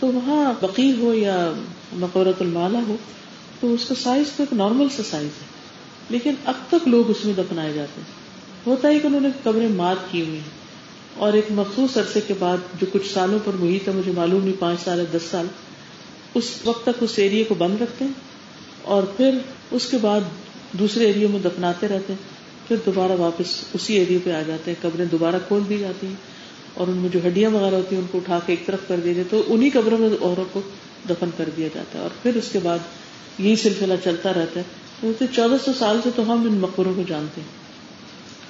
[0.00, 1.52] تو وہاں بقیر ہو یا
[1.92, 2.96] مقورت المالا ہو،
[3.60, 5.46] تو اس کا سائز تو ایک نارمل سا سائز ہے۔
[6.10, 8.18] لیکن اب تک لوگ اس میں دفنائے جاتے ہیں۔
[8.66, 10.57] ہوتا ہے کہ انہوں نے قبریں مارک کی ہوئی ہیں۔
[11.18, 14.60] اور ایک مخصوص عرصے کے بعد جو کچھ سالوں پر محیط ہے، مجھے معلوم نہیں،
[14.60, 15.46] پانچ سال یا دس سال،
[16.34, 18.12] اس وقت تک اس ایریے کو بند رکھتے ہیں
[18.82, 19.38] اور پھر
[19.70, 20.20] اس کے بعد
[20.72, 24.82] دوسرے ایریے میں دفناتے رہتے ہیں، پھر دوبارہ واپس اسی ایریے پہ آ جاتے ہیں،
[24.82, 26.14] قبریں دوبارہ کھول دی جاتی ہیں
[26.74, 28.96] اور ان میں جو ہڈیاں وغیرہ ہوتی ہیں، ان کو اٹھا کے ایک طرف کر
[29.04, 30.60] دیے تو انہیں قبروں میں عورتوں کو
[31.08, 32.78] دفن کر دیا جاتا ہے اور پھر اس کے بعد
[33.38, 34.64] یہی سلسلہ چلتا رہتا ہے۔
[35.34, 37.67] چودہ سو سال سے تو ہم ان مقبروں کو جانتے ہیں۔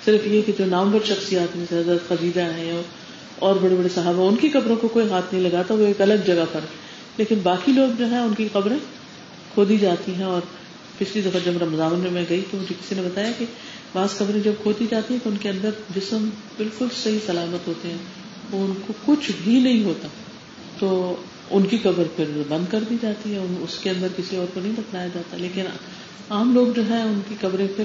[0.09, 2.83] صرف یہ کہ جو نامور شخصیات میں حضرت خدیجہ ہیں
[3.39, 6.15] اور بڑے بڑے صحابہ، ان کی قبروں کو کوئی ہاتھ نہیں لگاتا، وہ ایک الگ
[6.27, 6.61] جگہ پر۔
[7.17, 8.79] لیکن باقی لوگ جو ہیں، ان کی قبریں
[9.55, 10.41] کھودی جاتی ہیں اور
[10.99, 13.45] پچھلی دفعہ جب رمضان میں میں گئی تو مجھے کسی نے بتایا کہ
[13.93, 17.89] بعض قبریں جب کھودی جاتی ہیں تو ان کے اندر جسم بالکل صحیح سلامت ہوتے
[17.89, 17.99] ہیں،
[18.51, 20.09] وہ ان کو کچھ بھی نہیں ہوتا۔
[20.79, 21.17] تو
[21.51, 24.61] ان کی قبر پھر بند کر دی جاتی ہے اس کے اندر کسی اور کو
[24.61, 25.63] نہیں بتلایا جاتا۔ لیکن
[26.31, 27.85] عام لوگ جو ہیں، ان کی قبریں پھر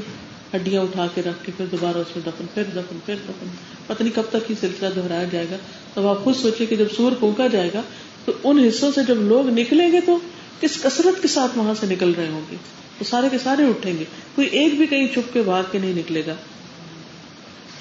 [0.55, 3.47] ہڈیاں اٹھا کے رکھ کے پھر دوبارہ اس میں دفن، پھر دفن پھر دفن۔
[3.87, 5.55] پتہ نہیں کب تک یہ سلسلہ دہرایا جائے گا۔
[5.93, 7.81] تو آپ خود سوچے کہ جب سور پھونکا جائے گا
[8.25, 10.19] تو ان حصوں سے جب لوگ نکلیں گے تو
[10.61, 12.55] کس کثرت کے ساتھ وہاں سے نکل رہے ہوں گے؟
[12.97, 14.03] تو سارے کے سارے اٹھیں گے۔
[14.35, 16.33] کوئی ایک بھی کہیں چھپ کے بھاگ کے نہیں نکلے گا۔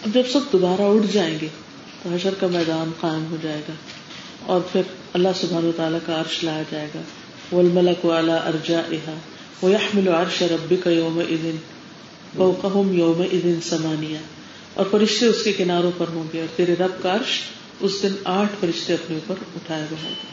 [0.06, 1.48] اب جب سب دوبارہ اٹھ جائیں گے
[2.02, 3.72] تو حشر کا میدان قائم ہو جائے گا
[4.46, 4.82] اور پھر
[5.12, 7.00] اللہ سبحان و تعالیٰ کا عرش لایا جائے گا۔
[7.52, 9.14] والملک والا ارجا احا
[9.62, 10.90] وہ یحمل عرش ربی کا
[12.38, 14.18] یوم یوم ادن سمانیہ
[14.74, 17.40] اور فرشتے اس کے کناروں پر ہوں گے اور تیرے رب کا عرش
[17.80, 20.32] اس دن آٹھ فرشتے اپنے اوپر اٹھائے ہوئے ہوں گے۔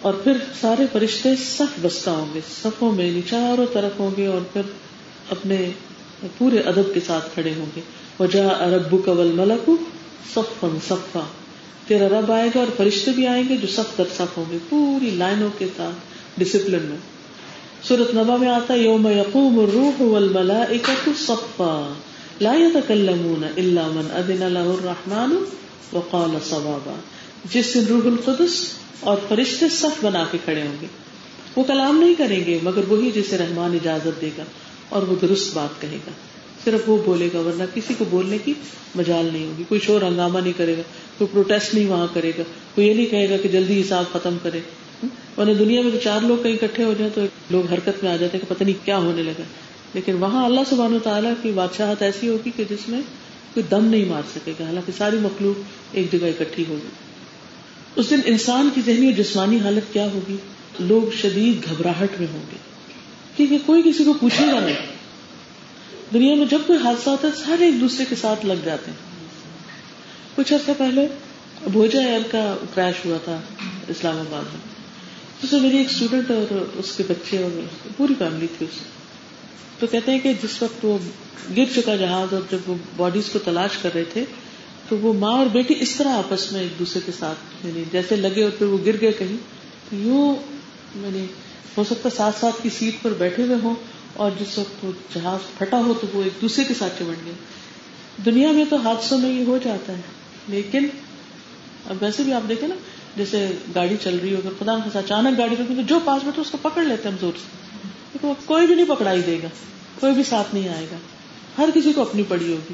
[0.00, 4.26] اور پھر سارے فرشتے صف بستہ ہوں گے، صفوں میں یعنی چاروں طرف ہوں گے
[4.26, 4.62] اور پھر
[5.30, 5.70] اپنے
[6.38, 7.80] پورے ادب کے ساتھ کھڑے ہوں گے۔
[8.20, 9.70] وجہ ارب قبل ملک
[10.34, 11.26] صفن صفا۔
[11.86, 14.58] تیرا رب آئے گا اور فرشتے بھی آئیں گے جو سب در سب ہوں گے۔
[14.68, 15.94] پوری لائنوں کے ساتھ
[16.40, 17.13] ڈسپلن میں۔
[17.88, 21.94] سورت نبا میں آتا یوم یقوم الروح والملائکۃ صفا،
[22.40, 25.34] لا يتكلمون الا من اذن له الرحمن
[25.92, 26.94] وقال صوابا۔
[27.50, 28.68] جس دن روح القدس
[29.00, 30.86] اور فرشتے صف بنا کے کھڑے ہوں گے،
[31.56, 34.44] وہ کلام نہیں کریں گے، مگر وہی جسے رحمان اجازت دے گا
[34.88, 36.10] اور وہ درست بات کہے گا۔
[36.64, 38.54] صرف وہ بولے گا، ورنہ کسی کو بولنے کی
[38.94, 40.82] مجال نہیں ہوگی۔ کوئی شور ہنگامہ نہیں کرے گا،
[41.18, 42.42] کوئی پروٹیسٹ نہیں وہاں کرے گا۔
[42.74, 44.60] کوئی یہ نہیں کہے گا کہ جلدی حساب ختم کرے۔
[45.38, 48.16] ورنہ دنیا میں تو چار لوگ کہیں اکٹھے ہو جائیں تو لوگ حرکت میں آ
[48.16, 49.42] جاتے ہیں کہ پتہ نہیں کیا ہونے لگا۔
[49.94, 53.00] لیکن وہاں اللہ سبحانہ تعالیٰ کی بادشاہت ایسی ہوگی کہ جس میں
[53.54, 55.62] کوئی دم نہیں مار سکے گا۔ حالانکہ ساری مخلوق
[55.92, 56.88] ایک جگہ اکٹھی ہوگی۔
[57.96, 60.36] اس دن انسان کی ذہنی اور جسمانی حالت کیا ہوگی؟
[60.80, 62.56] لوگ شدید گھبراہٹ میں ہوں گے۔
[63.36, 64.94] کیونکہ کوئی کسی کو پوچھے گا نہیں۔
[66.14, 68.98] دنیا میں جب کوئی حادثہ ہوتا ہے، سارے ایک دوسرے کے ساتھ لگ جاتے ہیں۔
[70.34, 71.08] کچھ عرصہ پہلے
[71.72, 73.40] بھوجا ایئر کا کریش ہوا تھا
[73.88, 74.73] اسلام آباد میں۔
[75.44, 77.60] اس میں میری ایک اسٹوڈینٹ اور اس کے بچے اور
[77.96, 78.78] پوری فیملی تھی اس
[79.78, 80.96] تو کہتے ہیں کہ جس وقت وہ
[81.56, 84.24] گر چکا جہاز اور جب وہ باڈیز کو تلاش کر رہے تھے،
[84.88, 88.16] تو وہ ماں اور بیٹی اس طرح آپس میں ایک دوسرے کے ساتھ یعنی جیسے
[88.16, 89.36] لگے اور پھر وہ گر گئے کہیں۔
[89.90, 90.34] تو یوں
[90.96, 91.24] یعنی
[91.76, 93.74] ہو سکتا ساتھ ساتھ کی سیٹ پر بیٹھے ہوئے ہوں
[94.14, 97.32] اور جس وقت وہ جہاز پھٹا ہو تو وہ ایک دوسرے کے ساتھ چمٹ گئے۔
[98.24, 100.00] دنیا میں تو حادثوں میں یہ ہو جاتا ہے،
[100.48, 100.86] لیکن
[101.86, 102.74] اب ویسے بھی آپ دیکھیں نا
[103.16, 106.40] جیسے گاڑی چل رہی ہو، اگر خدا خاصا اچانک گاڑی روکی تو جو پاس بیٹھے
[106.40, 107.46] اس کو پکڑ لیتے ہم زور سے۔
[108.12, 109.48] لیکن کوئی بھی نہیں پکڑائی دے گا،
[110.00, 110.96] کوئی بھی ساتھ نہیں آئے گا۔
[111.58, 112.72] ہر کسی کو اپنی پڑی ہوگی۔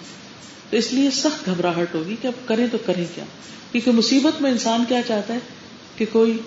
[0.71, 3.25] تو اس لیے سخت گھبراہٹ ہوگی کہ اب کریں تو کریں کیا؟
[3.73, 5.39] کیونکہ مصیبت میں انسان کیا چاہتا ہے؟
[5.97, 6.39] کہ کوئی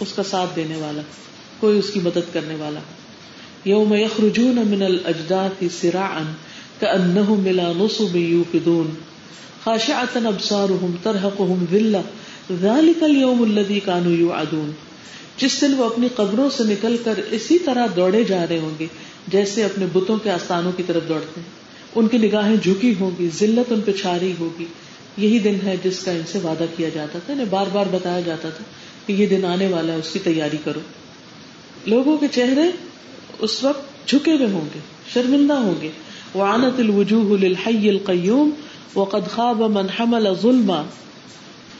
[0.00, 1.02] اس کا ساتھ دینے والا،
[1.60, 2.80] کوئی اس کی مدد کرنے والا۔
[3.64, 6.22] یوم یخرجون من الاجداث سراعا
[6.80, 8.94] كانهم ملا نصب يوقدون
[9.64, 12.00] خاشعة ابصارهم ترهقهم ذلة
[12.52, 14.70] ذلك اليوم الذي كانوا يوعدون
[15.36, 18.86] جس دن وہ اپنی قبروں سے نکل کر اسی طرح دوڑے جا رہے ہوں گے،
[19.28, 21.48] جیسے اپنے بتوں کے آستانوں کی طرف دوڑتے ہیں۔
[21.94, 24.64] ان کی نگاہیں جھکی ہوگی ذلت ان پہ چھاری ہوگی۔
[25.16, 28.20] یہی دن ہے جس کا ان سے وعدہ کیا جاتا تھا انہیں بار بار بتایا
[28.20, 28.64] جاتا تھا
[29.06, 30.80] کہ یہ دن آنے والا ہے، اس کی تیاری کرو۔
[31.86, 32.70] لوگوں کے چہرے
[33.38, 34.78] اس وقت جھکے ہوئے ہوں گے،
[35.14, 35.90] شرمندہ ہوں گے۔
[36.34, 38.50] وہ الوجوہ للحی القیوم
[38.94, 40.82] وقد خواب من حمل ظلما۔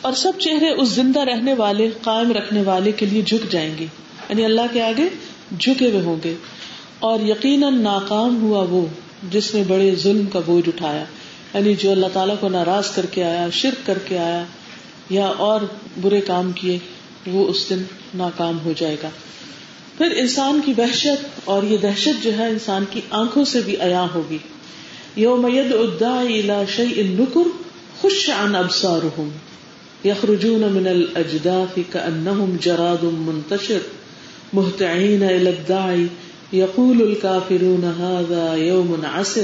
[0.01, 3.87] اور سب چہرے اس زندہ رہنے والے، قائم رکھنے والے کے لیے جھک جائیں گے۔
[4.29, 5.09] یعنی اللہ کے آگے
[5.59, 6.35] جھکے ہوئے ہوں گے۔
[6.99, 8.87] اور یقیناً ناکام ہوا وہ
[9.31, 11.05] جس نے بڑے ظلم کا بوجھ اٹھایا۔
[11.55, 14.45] یعنی جو اللہ تعالیٰ کو ناراض کر کے آیا، شرک کر کے آیا
[15.11, 15.61] یا اور
[16.01, 16.79] برے کام کیے،
[17.27, 17.83] وہ اس دن
[18.15, 19.11] ناکام ہو جائے گا۔
[19.99, 24.07] پھر انسان کی وحشت اور یہ دہشت جو ہے انسان کی آنکھوں سے بھی عیا
[24.15, 24.39] ہوگی۔
[25.17, 27.49] یوم ید ادا شعی النکر
[28.01, 29.29] خوش عن ابصارهم
[30.05, 33.79] يخرجون من الاجداث كانهم جراد منتشر
[34.53, 36.07] مهطعين الى الداعي
[36.53, 39.43] یقول الکافرون هذا یوم عسر۔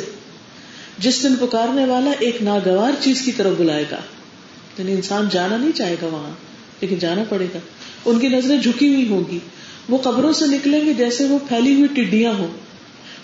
[0.98, 3.96] جس دن پکارنے والا ایک ناگوار چیز کی طرف بلائے گا۔
[4.78, 6.30] یعنی انسان جانا نہیں چاہے گا وہاں،
[6.80, 7.58] لیکن جانا پڑے گا۔
[8.04, 9.38] ان کی نظریں جھکی ہوئی ہوں گی۔
[9.88, 12.48] وہ قبروں سے نکلیں گے جیسے وہ پھیلی ہوئی ٹڈیاں ہوں۔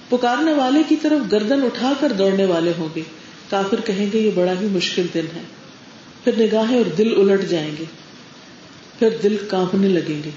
[0.08, 3.00] پکارنے والے کی طرف گردن اٹھا کر دوڑنے والے ہوں گے۔
[3.50, 5.60] کافر کہیں گے یہ بڑا ہی مشکل دن ہے۔
[6.24, 7.85] پھر نگاہیں اور دل الٹ جائیں گے۔
[8.98, 10.30] پھر دل کانپنے لگیں گے۔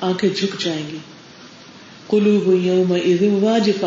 [0.00, 0.98] آنکھیں جھک جائیں گی۔
[2.06, 3.86] قلوب یوم واجفہ۔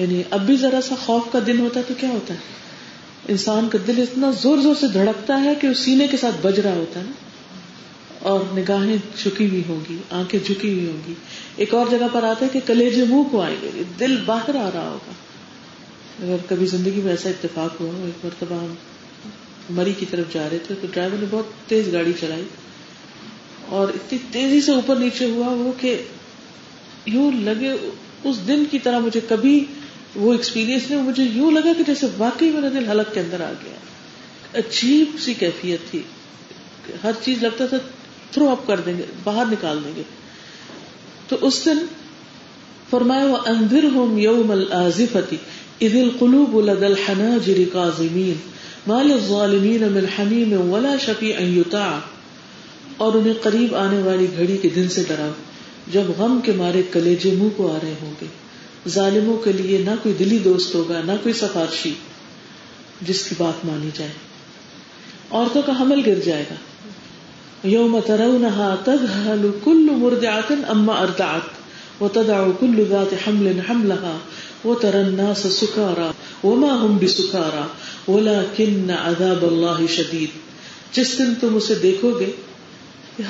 [0.00, 2.38] یعنی اب بھی ذرا سا خوف کا دن ہوتا ہے تو کیا ہوتا ہے؟
[3.28, 6.74] انسان کا دل اتنا زور زور سے دھڑکتا ہے کہ سینے کے ساتھ بج رہا
[6.74, 7.12] ہوتا ہے نا۔
[8.18, 11.14] اور نگاہیں جھکی ہوئی ہوں گی، آنکھیں جھکی ہوئی ہوں گی۔
[11.56, 14.70] ایک اور جگہ پر آتا ہے کہ کلیجے منہ کو آئیں گے۔ دل باہر آ
[14.74, 15.12] رہا ہوگا۔
[16.22, 18.74] اگر کبھی زندگی میں ایسا اتفاق ہوا ایک مرتبہ ہم
[19.70, 22.44] مری کی طرف جا رہے تھے، تو ڈرائیور نے بہت تیز گاڑی چلائی۔
[23.68, 26.02] اور اتنی تیزی سے اوپر نیچے ہوا وہ کہ
[27.06, 27.72] یوں لگے
[28.24, 29.64] اس دن کی طرح مجھے کبھی
[30.16, 33.52] وہ ایکسپیرئنس نہیں، مجھے یوں لگا کہ جیسے واقعی میرا دل حلق کے اندر آ
[33.64, 33.76] گیا۔
[34.58, 36.02] عجیب سی کیفیت تھی۔
[37.02, 37.76] ہر چیز لگتا تھا
[38.30, 40.02] تھرو اپ کر دیں گے، باہر نکال دیں گے۔
[41.28, 41.78] تو اس دن
[42.90, 45.36] فرمایا وہ اندر ہوم یوم الازفتی
[45.80, 48.34] اذ القلوب لد الحناجر قاظمین
[48.86, 51.98] مال الظالمین من حمیم ولا شفیع یطاع
[52.96, 55.30] اور انہیں قریب آنے والی گھڑی کے دن سے ڈراؤ
[55.92, 58.26] جب غم کے مارے کلیجے منہ کو آ رہے ہوں گے۔
[58.88, 61.94] ظالموں کے لیے نہ کوئی دلی دوست ہوگا، نہ کوئی سفارشی۔
[63.02, 64.10] جس کی بات مانی جائے۔
[65.30, 66.54] عورتوں کا حمل گر جائے گا۔
[67.68, 71.66] یوم ترونہا تذہل کل مردعات اما ارتعت
[72.02, 74.18] وتدع کل ذات حمل حملها
[74.66, 76.10] وترى الناس سکارا
[76.46, 77.66] وما هم بسکارا
[78.10, 80.28] ولكن عذاب اللہ شدید
[80.96, 82.30] جس دن تم اسے دیکھو گے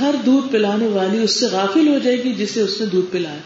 [0.00, 3.38] ہر دودھ پلانے والی اس سے غافل ہو جائے گی جسے اس نے دودھ پلایا۔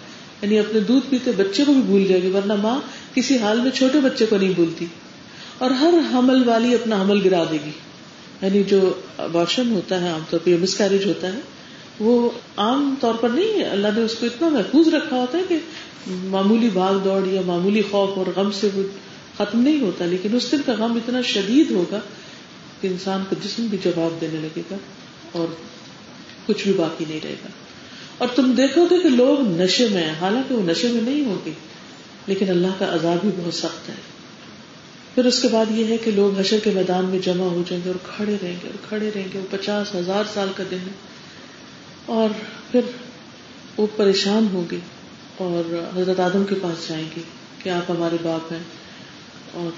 [0.43, 2.81] یعنی اپنے دودھ پیتے بچے کو بھی بھول جائے گی، ورنہ ماں
[3.15, 4.87] کسی حال میں چھوٹے بچے کو نہیں بھولتی۔
[5.59, 7.71] اور ہر حمل والی اپنا حمل گرا دے گی۔
[8.43, 11.39] یعنی جو ابارشن ہوتا ہے، عام طور پہ مس کیریج ہوتا ہے،
[12.01, 15.59] وہ عام طور پر نہیں اللہ نے اس کو اتنا محفوظ رکھا ہوتا ہے کہ
[16.07, 18.83] معمولی بھاگ دوڑ یا معمولی خوف اور غم سے وہ
[19.39, 22.01] ختم نہیں ہوتا، لیکن اس دن کا غم اتنا شدید ہوگا
[22.81, 24.77] کہ انسان کو جسم بھی جواب دینے لگے گا
[25.33, 25.47] اور
[26.47, 27.49] کچھ بھی باقی نہیں رہے گا۔
[28.19, 31.51] اور تم دیکھو گے کہ لوگ نشے میں ہیں، حالانکہ وہ نشے میں نہیں ہوگے
[32.27, 33.95] لیکن اللہ کا عذاب بھی بہت سخت ہے۔
[35.15, 37.85] پھر اس کے بعد یہ ہے کہ لوگ حشر کے میدان میں جمع ہو جائیں
[37.85, 40.77] گے اور کھڑے رہیں گے، اور کھڑے رہیں گے۔ وہ پچاس ہزار سال کا دن
[40.77, 40.93] ہے۔
[42.07, 42.29] اور
[42.71, 42.81] پھر
[43.77, 44.77] وہ پریشان ہوں گے۔
[45.41, 47.21] اور حضرت آدم کے پاس جائیں گے
[47.63, 48.63] کہ آپ ہمارے باپ ہیں
[49.53, 49.71] اور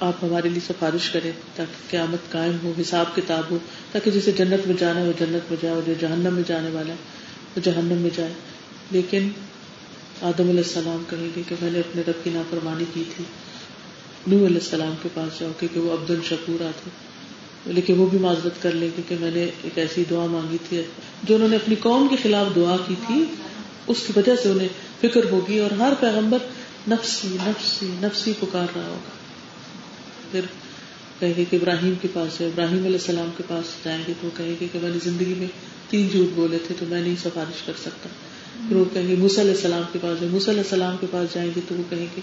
[0.00, 3.58] آپ ہمارے لیے سفارش کریں تاکہ قیامت قائم ہو، حساب کتاب ہو،
[3.92, 6.70] تاکہ جسے جنت میں جانا ہے وہ جنت میں جائے اور جو جہنم میں جانے
[6.70, 6.98] والا ہے
[7.56, 8.32] وہ جہنم میں جائے۔
[8.90, 9.28] لیکن
[10.22, 13.24] آدم علیہ السلام کہیں گے کہ میں نے اپنے رب کی نافرمانی کی تھی۔
[14.26, 16.90] نو علیہ السلام کے پاس جاؤ کیونکہ وہ عبد الشکور تھے
[17.66, 20.82] لیکن وہ بھی معذرت کر لیں گے کہ میں نے ایک ایسی دعا مانگی تھی
[21.22, 23.24] جو انہوں نے اپنی قوم کے خلاف دعا کی تھی۔
[23.86, 24.68] اس کی وجہ سے انہیں
[25.00, 26.38] فکر ہوگی اور ہر پیغمبر
[26.88, 29.10] نفسی نفسی نفسی پکار رہا ہوگا۔
[30.30, 30.40] پھر
[31.18, 34.26] کہیں گے کہ ابراہیم کے پاس ہے، ابراہیم علیہ السلام کے پاس جائیں گے۔ تو
[34.26, 35.46] وہ کہیں گے کہ میں نے زندگی میں
[35.90, 38.08] تین جھوٹ بولے تھے تو میں نہیں سفارش کر سکتا۔
[38.68, 41.34] پھر وہ کہیں گے موسی علیہ السلام کے پاس ہے موسی علیہ السلام کے پاس
[41.34, 42.20] جائیں گے تو وہ کہیں گے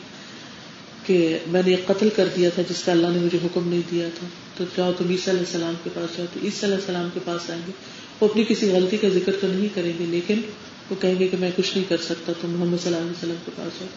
[1.05, 3.81] کہ میں نے ایک قتل کر دیا تھا جس کا اللہ نے مجھے حکم نہیں
[3.91, 7.09] دیا تھا۔ تو جاؤ تم عیسیٰ علیہ السلام کے پاس جاؤ تو عیسیٰ علیہ السلام
[7.13, 7.71] کے پاس آئیں گے۔
[8.19, 10.41] وہ اپنی کسی غلطی کا ذکر تو نہیں کریں گے، لیکن
[10.89, 13.35] وہ کہیں گے کہ میں کچھ نہیں کر سکتا، تم محمد صلی اللہ علیہ وسلم
[13.45, 13.89] کے پاس جاؤ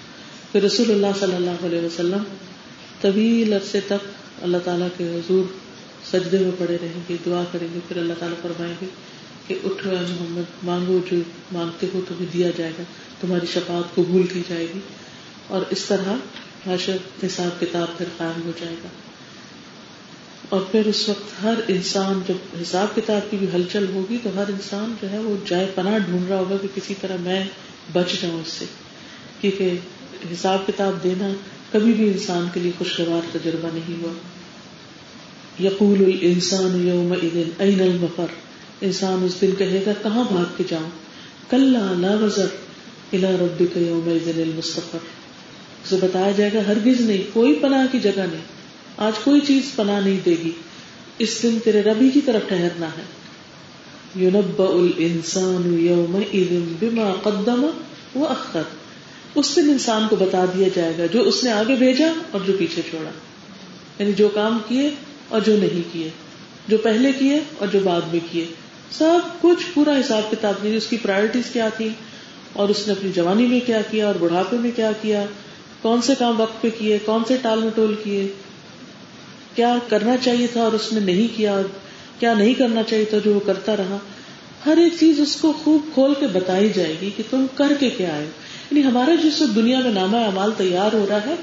[0.53, 2.23] پھر رسول اللہ صلی اللہ علیہ وسلم
[3.01, 4.09] طویل عرصے تک
[4.43, 5.45] اللہ تعالیٰ کے حضور
[6.13, 8.87] سجدے میں پڑے رہیں گے، دعا کریں گے۔ پھر اللہ تعالیٰ فرمائیں گے
[9.47, 11.17] کہ اٹھو اے محمد، مانگو جو
[11.53, 12.83] مانگتے ہو تمہیں دیا جائے گا،
[13.21, 14.79] تمہاری شفاعت قبول کی جائے گی۔
[15.49, 16.13] اور اس طرح
[16.67, 18.89] حشر حساب کتاب پھر قائم ہو جائے گا۔
[20.49, 24.45] اور پھر اس وقت ہر انسان جب حساب کتاب کی بھی ہلچل ہوگی تو ہر
[24.49, 27.45] انسان جو ہے وہ جائے پناہ ڈھونڈ رہا ہوگا کہ کسی طرح میں
[27.93, 28.65] بچ جاؤں اس سے۔
[29.41, 29.71] کیونکہ
[30.33, 31.29] حساب کتاب دینا
[31.73, 34.13] کبھی بھی انسان کے لیے خوشگوار تجربہ نہیں ہوا۔
[35.65, 37.15] یقول الانسان یوم
[37.59, 38.27] این المفر۔
[38.81, 40.91] انسان اس دن کہے گا، کہاں بھاگ کے جاؤں؟
[41.51, 42.47] کل لا وزر
[43.13, 44.99] الا رب یوم المستفر
[45.85, 48.54] اسے بتایا جائے گا، ہرگز نہیں، کوئی پناہ کی جگہ نہیں۔
[48.97, 50.51] آج کوئی چیز پناہ نہیں دے گی۔
[51.19, 53.03] اس دن تیرے ربی کی طرف ٹہرنا ہے۔
[54.15, 56.21] یونب الانسان یوم
[56.81, 57.65] بما قدم
[58.15, 58.63] و اخر
[59.35, 62.53] اس دن انسان کو بتا دیا جائے گا جو اس نے آگے بھیجا اور جو
[62.59, 63.11] پیچھے چھوڑا۔
[63.99, 64.91] یعنی جو کام کیے
[65.29, 66.11] اور جو نہیں کیے۔
[66.69, 68.47] جو پہلے کیے اور جو بعد میں کیے۔
[68.91, 71.89] سب کچھ پورا حساب کتاب نہیں اس کی پرائرٹیز کیا تھی
[72.53, 75.27] اور اس نے اپنی جوانی میں کیا کیا اور بڑھاپے میں کیا کیا؟
[75.83, 78.29] کون سے کام وقت پہ کیے؟ کون سے ٹال مٹول کیے؟
[79.55, 81.61] کیا کرنا چاہیے تھا اور اس نے نہیں کیا
[82.19, 83.99] کیا نہیں کرنا چاہیے تھا جو وہ کرتا رہا؟
[84.67, 87.91] ہر ایک چیز اس کو خوب کھول کے بتائی جائے گی کہ تم کر کے
[87.91, 88.25] کیا آئے
[88.71, 91.35] یعنی ہمارا جس دنیا میں نامہ امال تیار ہو رہا ہے،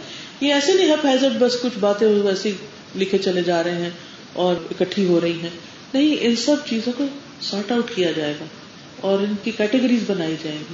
[0.42, 2.52] یہ ایسے نہیں ہے فیض بس کچھ باتیں ویسے
[2.96, 3.90] لکھے چلے جا رہے ہیں
[4.34, 5.50] اور اکٹھی ہو رہی ہیں۔
[5.94, 7.04] نہیں، ان سب چیزوں کو
[7.42, 8.46] سارٹ آؤٹ کیا جائے گا
[9.02, 10.74] اور ان کی کیٹیگریز بنائی جائیں گی۔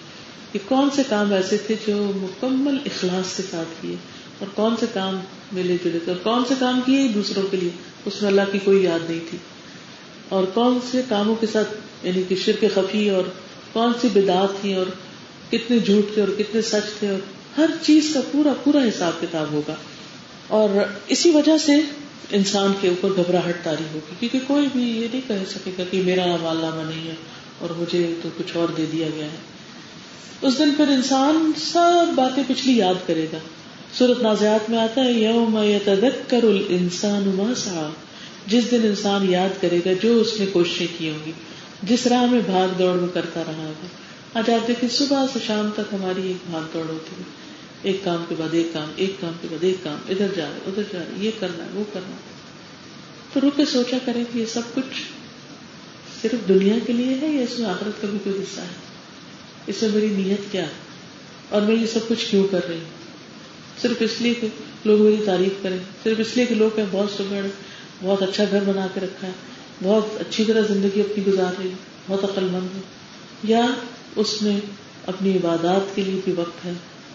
[0.52, 3.96] کہ کون سے کام ایسے تھے جو مکمل اخلاص کے ساتھ کیے
[4.40, 5.20] اور کون سے کام
[5.52, 7.70] ملے جلے تھے اور کون سے کام کیے دوسروں کے لیے؟
[8.06, 9.38] اس میں اللہ کی کوئی یاد نہیں تھی۔
[10.30, 11.70] اور کون سے کاموں کے ساتھ
[12.04, 13.24] یعنی کہ شرک خفی اور
[13.74, 14.86] کون سی بدعت تھی اور
[15.52, 17.20] کتنے جھوٹ تھے اور کتنے سچ تھے اور
[17.58, 19.76] ہر چیز کا پورا پورا حساب کتاب ہوگا۔
[20.48, 20.70] اور
[21.08, 21.76] اسی وجہ سے
[22.32, 26.02] انسان کے اوپر گھبراہٹ تاری ہوگی، کیونکہ کوئی بھی یہ نہیں کہہ سکے گا کہ
[26.02, 27.16] میرا نام علامہ نہیں ہے
[27.60, 29.38] اور مجھے تو کچھ اور دے دیا گیا ہے۔
[30.42, 33.38] اس دن پھر انسان سب باتیں پچھلی یاد کرے گا۔
[33.94, 37.90] سورت نازیات میں آتا ہے، یوم یتذکر الانسان ما سعى
[38.48, 41.32] جس دن انسان یاد کرے گا جو اس نے کوششیں کی ہوں گی،
[41.84, 43.88] جس راہ میں بھاگ دوڑ میں کرتا رہا ہوگا۔
[44.40, 47.48] آج آپ دیکھیں، صبح سے شام تک ہماری ایک بھاگ دوڑ ہوتی ہے۔
[47.82, 50.60] ایک کام کے بعد ایک کام ایک کام کے بعد ایک کام، ادھر جا رہے
[50.68, 52.16] ادھر جا رہے یہ کرنا ہے، وہ کرنا
[53.34, 55.02] تو رک کے سوچا کریں کہ یہ سب کچھ
[56.22, 58.76] صرف دنیا کے لیے ہے یا اس میں آخرت کا بھی کوئی حصہ ہے؟
[59.68, 60.72] اس میں میری نیت کیا ہے؟
[61.50, 62.97] اور میں یہ سب کچھ کیوں کر رہی ہوں؟
[63.82, 64.48] صرف اس لیے کہ
[64.86, 67.46] لوگ میری تعریف کریں، صرف اس لیے کہ لوگ بہت سگڑ
[68.02, 69.32] بہت اچھا گھر بنا کے رکھا ہے،
[69.84, 71.76] بہت اچھی طرح زندگی اپنی گزار رہی ہے
[72.08, 72.82] بہت عقل مند ہے
[73.44, 73.66] یا
[74.16, 74.60] اس میں
[75.06, 76.74] اپنی عبادات کے لیے بھی وقت ہے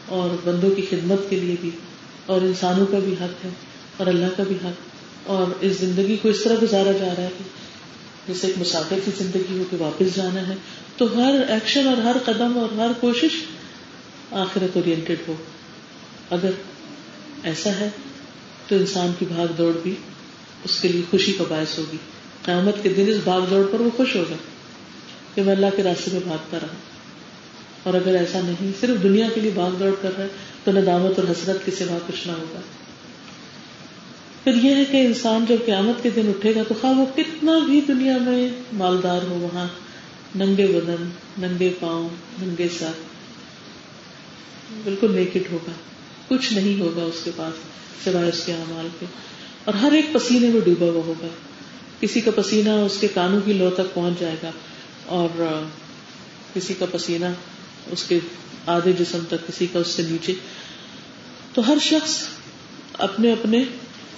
[0.08, 1.70] اور بندوں کی خدمت کے لیے بھی،
[2.26, 3.50] اور انسانوں کا بھی حق ہے،
[3.96, 7.50] اور اللہ کا بھی حق۔ اور اس زندگی کو اس طرح گزارا جا رہا ہے
[8.26, 10.54] جیسے ایک مسافر کی زندگی ہو کے واپس جانا ہے،
[10.96, 13.42] تو ہر ایکشن اور ہر قدم اور ہر کوشش
[14.40, 15.34] آخرت اورینٹیڈ ہو۔
[16.32, 16.50] اگر
[17.42, 17.88] ایسا ہے
[18.68, 19.94] تو انسان کی بھاگ دوڑ بھی
[20.64, 21.96] اس کے لیے خوشی کا باعث ہوگی۔
[22.44, 24.36] قیامت کے دن اس بھاگ دوڑ پر وہ خوش ہوگا
[25.34, 26.74] کہ میں اللہ کے راستے میں بھاگتا رہا۔
[27.82, 30.28] اور اگر ایسا نہیں، صرف دنیا کے لیے بھاگ دوڑ کر رہا ہے
[30.64, 32.60] تو ندامت اور حسرت کے سوا کچھ نہ ہوگا۔
[34.44, 37.58] پھر یہ ہے کہ انسان جب قیامت کے دن اٹھے گا تو خواہ وہ کتنا
[37.58, 39.68] بھی دنیا میں مالدار ہو، وہاں
[40.36, 42.08] ننگے بدن، ننگے پاؤں،
[42.42, 43.02] ننگے سر،
[44.84, 45.72] بالکل نیکٹ ہوگا۔
[46.32, 47.54] کچھ نہیں ہوگا اس کے پاس
[48.04, 49.06] سوائے اس کے امال کے۔
[49.64, 51.26] اور ہر ایک پسینے میں ڈوبا ہوا ہوگا۔
[52.00, 54.50] کسی کا پسینہ اس کے کانوں کی لو تک پہنچ جائے گا
[55.06, 55.62] اور
[56.54, 57.24] کسی کا پسینہ
[57.90, 58.18] اس کے
[58.66, 60.34] آدھے جسم تک، کسی کا اس سے نیچے۔
[61.54, 62.24] تو ہر شخص
[62.98, 63.64] اپنے اپنے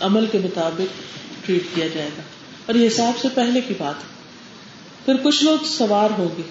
[0.00, 1.02] عمل کے مطابق
[1.46, 2.22] ٹریٹ کیا جائے گا۔
[2.66, 3.94] اور یہ حساب سے پہلے کی بات
[5.04, 6.42] پھر کچھ لوگ سوار ہوں گے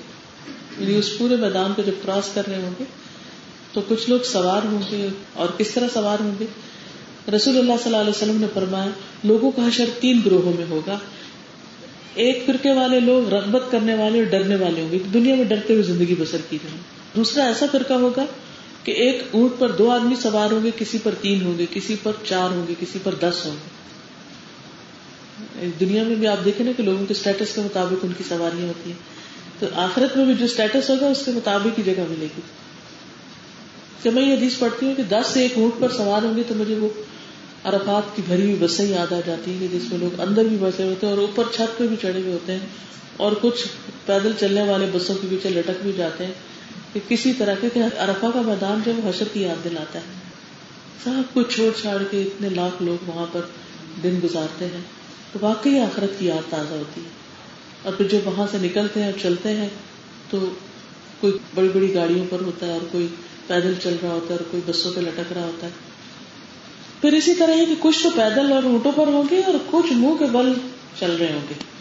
[0.80, 2.84] یعنی اس پورے میدان کو جب کراس کر رہے ہوں گے
[3.74, 6.46] تو کچھ لوگ سوار ہوں گے اور کس طرح سوار ہوں گے؟
[7.36, 8.90] رسول اللہ صلی اللہ علیہ وسلم نے فرمایا،
[9.24, 10.98] لوگوں کا حشر تین گروہوں میں ہوگا۔
[12.14, 15.74] ایک فرقے والے لوگ، رغبت کرنے والے اور ڈرنے والے ہوں گے۔ دنیا میں ڈرتے
[15.74, 16.78] ہوئے زندگی بسر کی جائے۔
[17.16, 18.26] دوسرا ایسا فرقہ ہوگا
[18.84, 21.96] کہ ایک اونٹ پر دو آدمی سوار ہوں گے، کسی پر تین ہوں گے، کسی
[22.04, 23.84] پر چار ہوں گے، کسی پر دس ہوں گے۔
[25.80, 28.68] دنیا میں بھی آپ دیکھیں نا کہ لوگوں کے اسٹیٹس کے مطابق ان کی سواریاں
[28.68, 28.98] ہوتی ہیں۔
[29.60, 32.42] تو آخرت میں بھی جو اسٹیٹس ہوگا، اس کے مطابق ہی جگہ ملے گی۔
[34.04, 36.44] جب میں یہ حدیث پڑھتی ہوں کہ دس سے ایک اونٹ پر سوار ہوں گے
[36.48, 36.90] تو مجھے وہ
[37.64, 40.84] عرفات کی بھری ہوئی بسیں یاد آ جاتی ہیں جس میں لوگ اندر بھی بسے
[40.84, 42.60] ہوتے ہیں اور اوپر چھت پہ بھی چڑھے ہوئے ہوتے ہیں
[43.18, 43.68] اور کچھ
[44.06, 46.34] پیدل چلنے والے بسوں کے پیچھے لٹک بھی جاتے ہیں
[46.94, 50.14] کہ کسی طرح کے ارفا کا میدان جو حشر کی یاد دلاتا ہے۔
[51.04, 53.42] سب کچھ چھوڑ چھاڑ کے اتنے لاکھ لوگ وہاں پر
[54.04, 54.82] دن گزارتے ہیں۔
[55.34, 57.10] تو واقعی آخرت کی یاد تازہ ہوتی ہے۔
[57.84, 59.70] اور پھر جب وہاں سے نکلتے ہیں اور چلتے ہیں
[60.30, 60.46] تو
[61.20, 63.08] کوئی بڑی بڑی گاڑیوں پر ہوتا ہے اور کوئی
[63.48, 65.72] پیدل چل رہا ہوتا ہے اور کوئی بسوں پہ لٹک رہا ہوتا ہے۔
[67.02, 69.94] پھر اسی طرح ہے کہ کچھ تو پیدل اور اونٹوں پر ہوں گے اور کچھ
[69.94, 70.54] منہ کے بل
[71.00, 71.74] چل رہے ہوں گے۔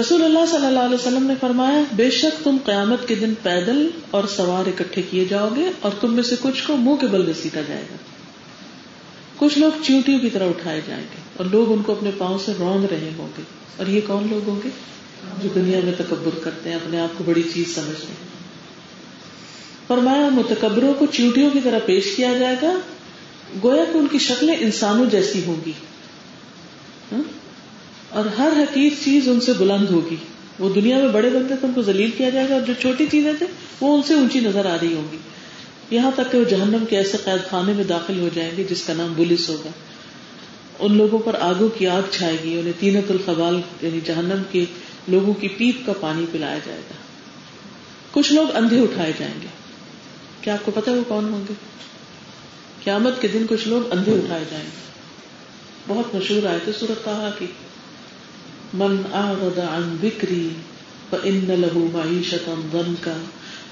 [0.00, 3.90] رسول اللہ صلی اللہ علیہ وسلم نے فرمایا، بے شک تم قیامت کے دن پیدل
[4.10, 7.28] اور سوار اکٹھے کیے جاؤ گے اور تم میں سے کچھ کو منہ کے بل
[7.28, 7.96] گھسیٹا جائے گا۔
[9.38, 12.52] کچھ لوگ چیونٹیوں کی طرح اٹھائے جائیں گے اور لوگ ان کو اپنے پاؤں سے
[12.58, 13.42] روند رہے ہوں گے۔
[13.76, 14.68] اور یہ کون لوگ ہوں گے؟
[15.42, 18.31] جو دنیا میں تکبر کرتے ہیں، اپنے آپ کو بڑی چیز سمجھتے ہیں۔
[19.92, 22.78] فرمایا متکبروں کو چیوٹیوں کی طرح پیش کیا جائے گا،
[23.62, 25.72] گویا کہ ان کی شکلیں انسانوں جیسی ہوگی
[27.12, 27.22] ہاں؟
[28.10, 30.16] اور ہر حقیق چیز ان سے بلند ہوگی۔
[30.58, 33.06] وہ دنیا میں بڑے بنتے تو ان کو ذلیل کیا جائے گا، اور جو چھوٹی
[33.10, 33.46] چیزیں تھے
[33.80, 35.18] وہ ان سے اونچی نظر آ رہی ہوں گی۔
[35.90, 38.82] یہاں تک کہ وہ جہنم کے ایسے قید خانے میں داخل ہو جائیں گے، جس
[38.82, 39.70] کا نام بلس ہوگا۔
[40.78, 44.64] ان لوگوں پر آگوں کی آگ چھائے گی، انہیں تینت الخبال یعنی جہنم کے
[45.08, 46.94] لوگوں کی پیپ کا پانی پلایا جائے گا۔
[48.12, 49.46] کچھ لوگ اندھے اٹھائے جائیں گے۔
[50.42, 51.54] کیا آپ کو پتا وہ کون ہوں گے؟
[52.84, 54.92] قیامت کے دن کچھ لوگ اندھے اٹھائے جائیں گے۔
[55.88, 57.46] بہت مشہور آئے تھے سورت کہا کہ
[58.74, 60.48] من اعرض عن بکری
[61.10, 63.18] فان له معیشتا ضنکا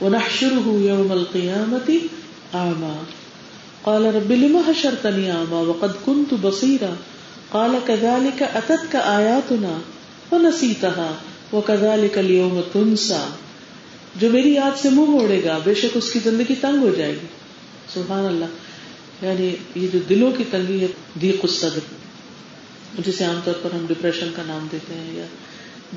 [0.00, 1.94] ونحشره يوم القیامة
[2.54, 3.04] اعما۔
[3.83, 6.94] قال رب لما حشرتني اعما وقد كنت بصيرا
[7.52, 9.80] قال كذلك اتتك آياتنا
[10.33, 11.11] ونسيتها
[11.52, 13.50] وكذلك اليوم تنسى
[14.16, 17.13] جو میری یاد سے منہ موڑے گا، بے شک اس کی زندگی تنگ ہو جائے
[17.13, 17.27] گی۔
[17.94, 18.44] سبحان اللہ۔
[19.23, 20.87] یعنی یہ جو دلوں کی تنگی ہے
[21.21, 21.79] دیق الصدر۔
[23.06, 25.25] جسے عام طور پر ہم ڈپریشن کا نام دیتے ہیں، یا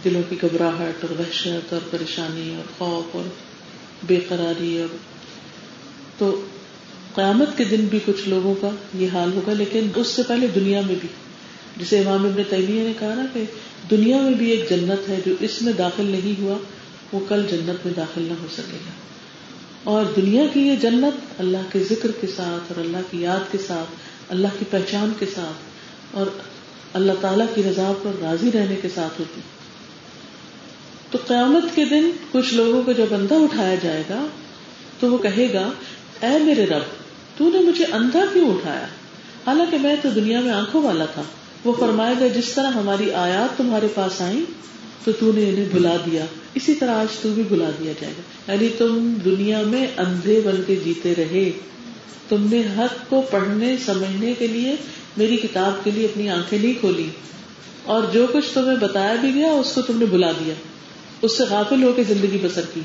[0.05, 3.23] دلوں کی گھبراہٹ اور وحشت اور پریشانی اور خوف اور
[4.07, 4.97] بے قراری اور
[6.17, 6.45] تو
[7.15, 10.81] قیامت کے دن بھی کچھ لوگوں کا یہ حال ہوگا، لیکن اس سے پہلے دنیا
[10.81, 11.09] میں بھی۔
[11.77, 13.43] جسے امام ابن تیمیہ نے کہا نا کہ
[13.91, 16.57] دنیا میں بھی ایک جنت ہے جو اس میں داخل نہیں ہوا
[17.13, 18.91] وہ کل جنت میں داخل نہ ہو سکے گا۔
[19.83, 23.57] اور دنیا کی یہ جنت اللہ کے ذکر کے ساتھ اور اللہ کی یاد کے
[23.67, 23.95] ساتھ،
[24.31, 25.63] اللہ کی پہچان کے ساتھ
[26.15, 26.25] اور
[26.93, 29.41] اللہ تعالی کی رضا پر راضی رہنے کے ساتھ ہوتی۔
[31.11, 34.25] تو قیامت کے دن کچھ لوگوں کو جب اندھا اٹھایا جائے گا،
[34.99, 35.71] تو وہ کہے گا،
[36.21, 36.83] اے میرے رب،
[37.37, 38.85] تو نے مجھے اندھا کیوں اٹھایا؟
[39.47, 41.21] حالانکہ میں تو دنیا میں آنکھوں والا تھا۔
[41.63, 44.43] وہ فرمائے گا، جس طرح ہماری آیات تمہارے پاس آئی
[45.03, 48.53] تو تو نے انہیں بلا دیا۔ اسی طرح آج تو بھی بلا دیا جائے گا۔
[48.53, 51.51] یعنی تم دنیا میں اندھے بن کے جیتے رہے۔
[52.29, 54.75] تم نے حق کو پڑھنے، سمجھنے کے لیے
[55.17, 57.07] میری کتاب کے لیے اپنی آنکھیں نہیں کھولی۔
[57.83, 60.53] اور جو کچھ تمہیں بتایا بھی گیا، اس کو تم نے بلا دیا۔
[61.21, 62.81] اس سے غافل ہو کے زندگی بسر کی۔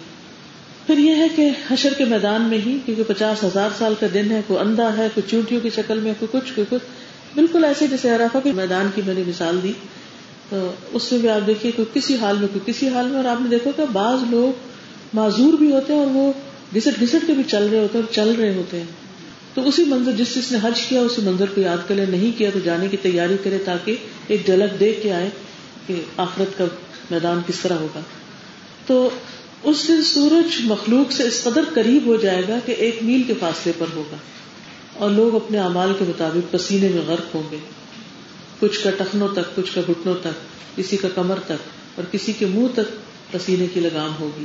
[0.87, 4.31] پھر یہ ہے کہ حشر کے میدان میں ہی، کیونکہ پچاس ہزار سال کا دن
[4.31, 6.83] ہے، کوئی اندھا ہے، کوئی چونٹیوں کی شکل میں، کوئی کچھ کوئی کچھ۔
[7.35, 9.73] بالکل ایسے جیسے ارافا کے میدان کی میں نے مثال دی۔
[10.51, 13.24] تو اس میں بھی آپ دیکھیے کوئی کسی حال میں، کوئی کسی حال میں، اور
[13.24, 14.59] آپ نے دیکھو کہ بعض لوگ
[15.14, 16.32] معذور بھی ہوتے ہیں اور وہ
[16.74, 18.86] گھسٹ گھسٹ کے بھی چل رہے ہوتے ہیں اور چل رہے ہوتے ہیں۔
[19.55, 22.51] تو اسی منظر، جس جس نے حج کیا، اسی منظر کو یاد کرے نہیں کیا
[22.53, 23.96] تو جانے کی تیاری کرے تاکہ
[24.28, 25.30] ایک جھلک دیکھ کے آئے
[25.86, 26.64] کہ آخرت کا
[27.11, 28.01] میدان کس طرح ہوگا۔
[28.86, 29.11] تو
[29.62, 33.34] اس دن سورج مخلوق سے اس قدر قریب ہو جائے گا کہ ایک میل کے
[33.40, 34.16] فاصلے پر ہوگا
[34.94, 37.57] اور لوگ اپنے اعمال کے مطابق پسینے میں غرق ہوں گے۔
[38.61, 42.47] کچھ کا ٹخنوں تک، کچھ کا گھٹنوں تک، کسی کا کمر تک، اور کسی کے
[42.47, 42.97] منہ تک
[43.33, 44.45] پسینے کی لگام ہوگی۔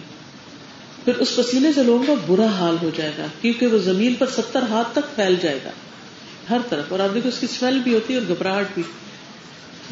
[1.05, 4.27] پھر اس پسینے سے لوگوں کا برا حال ہو جائے گا، کیونکہ وہ زمین پر
[4.27, 5.69] ستر ہاتھ تک پھیل جائے گا،
[6.49, 8.83] ہر طرف۔ اور آپ دیکھو، اس کی اسمیل بھی ہوتی ہے اور گھبراہٹ بھی۔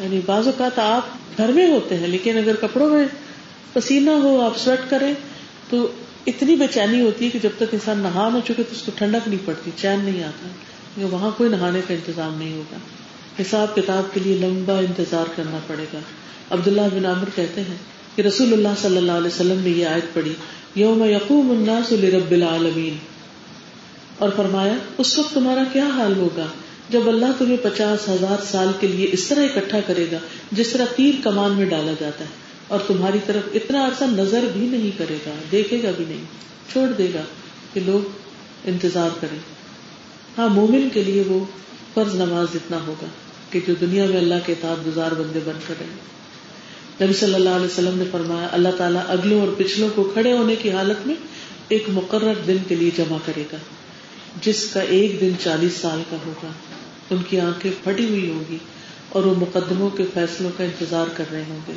[0.00, 1.02] یعنی بعض اوقات آپ
[1.36, 3.04] گھر میں ہوتے ہیں، لیکن اگر کپڑوں میں
[3.72, 5.14] پسینہ ہو، آپ سویٹ کریں،
[5.70, 5.92] تو
[6.26, 8.92] اتنی بے چینی ہوتی ہے کہ جب تک انسان نہا نہ چکے تو اس کو
[8.94, 10.48] ٹھنڈک نہیں پڑتی، چین نہیں آتا
[11.10, 12.76] وہاں کوئی نہانے کا انتظام نہیں ہوگا۔
[13.40, 15.98] حساب کتاب کے لیے لمبا انتظار کرنا پڑے گا۔
[16.50, 17.76] عبداللہ بن عامر کہتے ہیں
[18.16, 20.32] کہ رسول اللہ صلی اللہ علیہ وسلم نے یہ آیت پڑھی،
[20.74, 22.96] یوم یقوم الناس لرب العالمین۔
[24.18, 26.46] اور فرمایا، اس وقت تمہارا کیا حال ہوگا؟
[26.90, 30.18] جب اللہ تمہیں پچاس ہزار سال کے لیے اس طرح اکٹھا کرے گا،
[30.52, 32.30] جس طرح تیر کمان میں ڈالا جاتا ہے۔
[32.68, 36.24] اور تمہاری طرف اتنا عرصہ نظر بھی نہیں کرے گا، دیکھے گا بھی نہیں،
[36.72, 37.22] چھوڑ دے گا
[37.72, 38.08] کہ لوگ
[38.64, 39.38] انتظار کریں۔
[40.38, 41.44] ہاں مومن کے لیے وہ
[41.94, 43.06] فرض نماز اتنا ہوگا
[43.50, 45.86] کہ جو دنیا میں اللہ کے اطاعت گزار بندے بن کر رہے
[47.04, 50.56] نبی صلی اللہ علیہ وسلم نے فرمایا، اللہ تعالیٰ اگلوں اور پچھلوں کو کھڑے ہونے
[50.56, 51.14] کی حالت میں
[51.68, 53.56] ایک مقرر دن کے لیے جمع کرے گا،
[54.42, 56.48] جس کا ایک دن چالیس سال کا ہوگا۔
[57.10, 58.58] ان کی آنکھیں پھٹی ہوئی ہوگی
[59.08, 61.72] اور وہ مقدموں کے فیصلوں کا انتظار کر رہے ہوں گے۔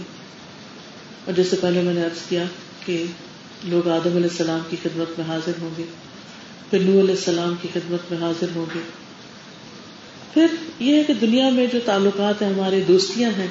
[1.25, 2.43] اور جیسے پہلے میں نے عرض کیا
[2.85, 3.05] کہ
[3.63, 5.83] لوگ آدم علیہ السلام کی خدمت میں حاضر ہوں گے،
[6.69, 8.79] پھر نو علیہ السلام کی خدمت میں حاضر ہوں گے۔
[10.35, 10.45] پھر
[10.79, 13.47] یہ ہے کہ دنیا میں جو تعلقات ہیں، ہمارے دوستیاں ہیں،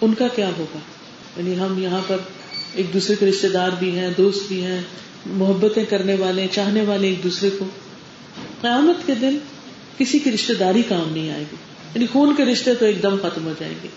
[0.00, 0.78] ان کا کیا ہوگا؟
[1.36, 2.16] یعنی ہم یہاں پر
[2.74, 4.82] ایک دوسرے کے رشتے دار بھی ہیں، دوست بھی ہیں،
[5.26, 7.64] محبتیں کرنے والے، چاہنے والے ایک دوسرے کو۔
[8.60, 9.38] قیامت کے دن
[9.98, 11.56] کسی کی رشتے داری کام نہیں آئے گی۔
[11.94, 13.88] یعنی خون کے رشتے تو ایک دم ختم ہو جائیں گے۔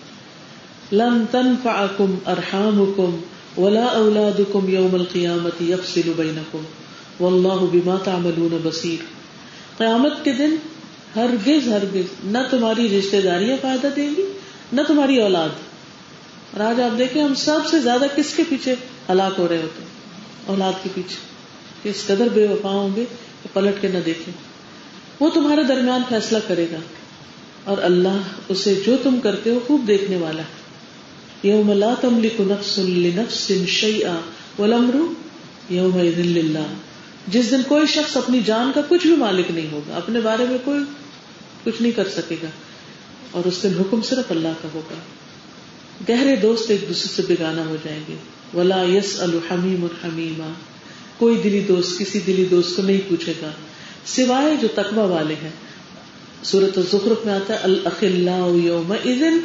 [0.92, 3.20] لن تنفعکم ارحامکم
[3.62, 6.62] ولا اولادکم یوم القیامت یفصل بینکم
[7.20, 9.04] واللہ بما تعملون بصیر۔
[9.78, 10.56] قیامت کے دن
[11.16, 14.32] ہرگز ہرگز، نہ تمہاری رشتے داریاں فائدہ دیں گی،
[14.72, 15.48] نہ تمہاری اولاد۔
[16.52, 18.74] اور آج آپ دیکھیں، ہم سب سے زیادہ کس کے پیچھے
[19.08, 19.88] ہلاک ہو رہے ہوتے ہیں؟
[20.46, 21.36] اولاد کے پیچھے۔
[21.82, 23.04] کس قدر بے وفا ہوں گے
[23.42, 24.34] کہ پلٹ کے نہ دیکھیں۔
[25.20, 26.76] وہ تمہارے درمیان فیصلہ کرے گا۔
[27.64, 30.66] اور اللہ اسے جو تم کرتے ہو خوب دیکھنے والا ہے۔
[31.48, 34.14] یوم لا تملک نفس لنفس شیئا
[34.58, 34.96] والامر
[35.72, 36.74] یوم للہ۔
[37.28, 40.58] جس دن کوئی شخص اپنی جان کا کچھ بھی مالک نہیں ہوگا، اپنے بارے میں
[40.64, 40.80] کوئی
[41.66, 42.48] کچھ نہیں کر سکے گا
[43.30, 44.94] اور اس دن حکم صرف اللہ کا ہوگا۔
[46.08, 48.14] گہرے دوست ایک دوسرے سے بگانا ہو جائیں گے۔
[48.54, 50.52] ولا یس الحمیم الحمیما
[51.18, 53.50] کوئی دلی دوست کسی دلی دوست کو نہیں پوچھے گا۔
[54.06, 55.50] سوائے جو تقوی والے ہیں۔
[56.42, 59.38] سورت الزخرف میں آتا ہے الخلا یوم اذن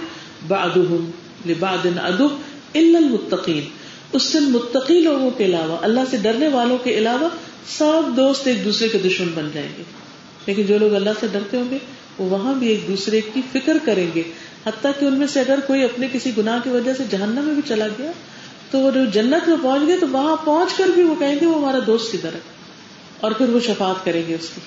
[0.47, 1.11] بعدهم
[1.47, 2.27] لبعد ادب
[2.75, 3.61] الا المتقین
[4.13, 7.29] اس دن متقی لوگوں کے علاوہ، اللہ سے ڈرنے والوں کے علاوہ
[7.77, 9.83] سب دوست ایک دوسرے کے دشمن بن جائیں گے۔
[10.45, 11.77] لیکن جو لوگ اللہ سے ڈرتے ہوں گے
[12.19, 14.23] وہاں بھی ایک دوسرے کی فکر کریں گے۔
[14.65, 17.53] حتیٰ کہ ان میں سے اگر کوئی اپنے کسی گناہ کی وجہ سے جہنم میں
[17.53, 18.11] بھی چلا گیا
[18.71, 21.45] تو وہ جو جنت میں پہنچ گئے تو وہاں پہنچ کر بھی وہ کہیں گے
[21.45, 22.37] وہ ہمارا دوست کی طرح
[23.19, 24.61] اور پھر وہ شفاعت کریں گے اس کی۔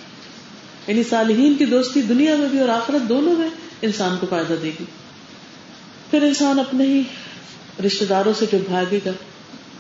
[0.86, 3.49] یعنی صالحین کی دوستی دنیا میں بھی اور آخرت دونوں میں
[3.82, 4.84] انسان کو فائدہ دے گی۔
[6.11, 7.03] پھر انسان اپنے ہی
[7.86, 9.11] رشتے داروں سے جو بھاگے گا،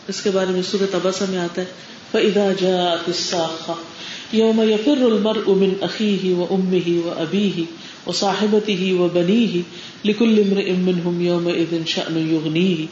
[0.08, 1.66] اس کے بارے میں سورت ابسا میں آتا ہے۔
[2.10, 3.93] فَإِذَا جَاءَتِ السَّاخَةُ
[4.34, 7.62] يَوْمَ يَفِرُّ الْمَرْءُ مِنْ أَخِيهِ وَأُمِّهِ وَأَبِيهِ
[8.06, 9.60] وَصَاحِبَتِهِ وَبَنِيهِ
[10.04, 12.86] لِكُلِّ امْرِئٍ مِّنْهُمْ يَوْمَئِذٍ شَأْنٌ يُغْنِيهِ.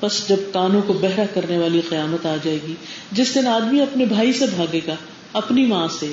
[0.00, 2.74] پس جب کانوں کو بہرا کرنے والی قیامت آ جائے گی،
[3.12, 4.94] جس دن آدمی اپنے بھائی سے بھاگے گا،
[5.32, 6.06] اپنی ماں سے،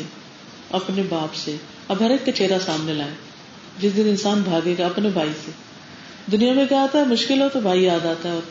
[0.72, 1.56] اپنے باپ سے،
[1.88, 3.12] اب ہر ایک کا چہرہ سامنے لائے
[3.80, 5.52] جس دن انسان بھاگے گا اپنے بھائی سے۔
[6.32, 8.42] دنیا میں کیا آتا ہے؟ مشکل ہو تو بھائی یاد آتا ہے اور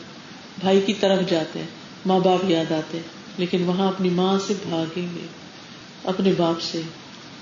[0.59, 1.67] بھائی کی طرف جاتے ہیں،
[2.05, 2.97] ماں باپ یاد آتے
[3.37, 5.36] لیکن وہاں اپنی ماں سے بھاگیں گے۔
[6.07, 6.81] اپنے باپ سے،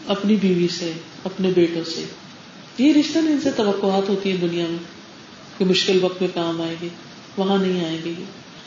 [0.08, 0.92] اپنی بیوی سے،
[1.24, 2.06] اپنے بیٹوں سے۔
[2.78, 4.84] یہ رشتہ ان سے توقعات ہوتی ہیں دنیا میں
[5.58, 6.90] کہ مشکل وقت میں کام آئے گی
[7.38, 8.14] وہاں نہیں آئیں گے۔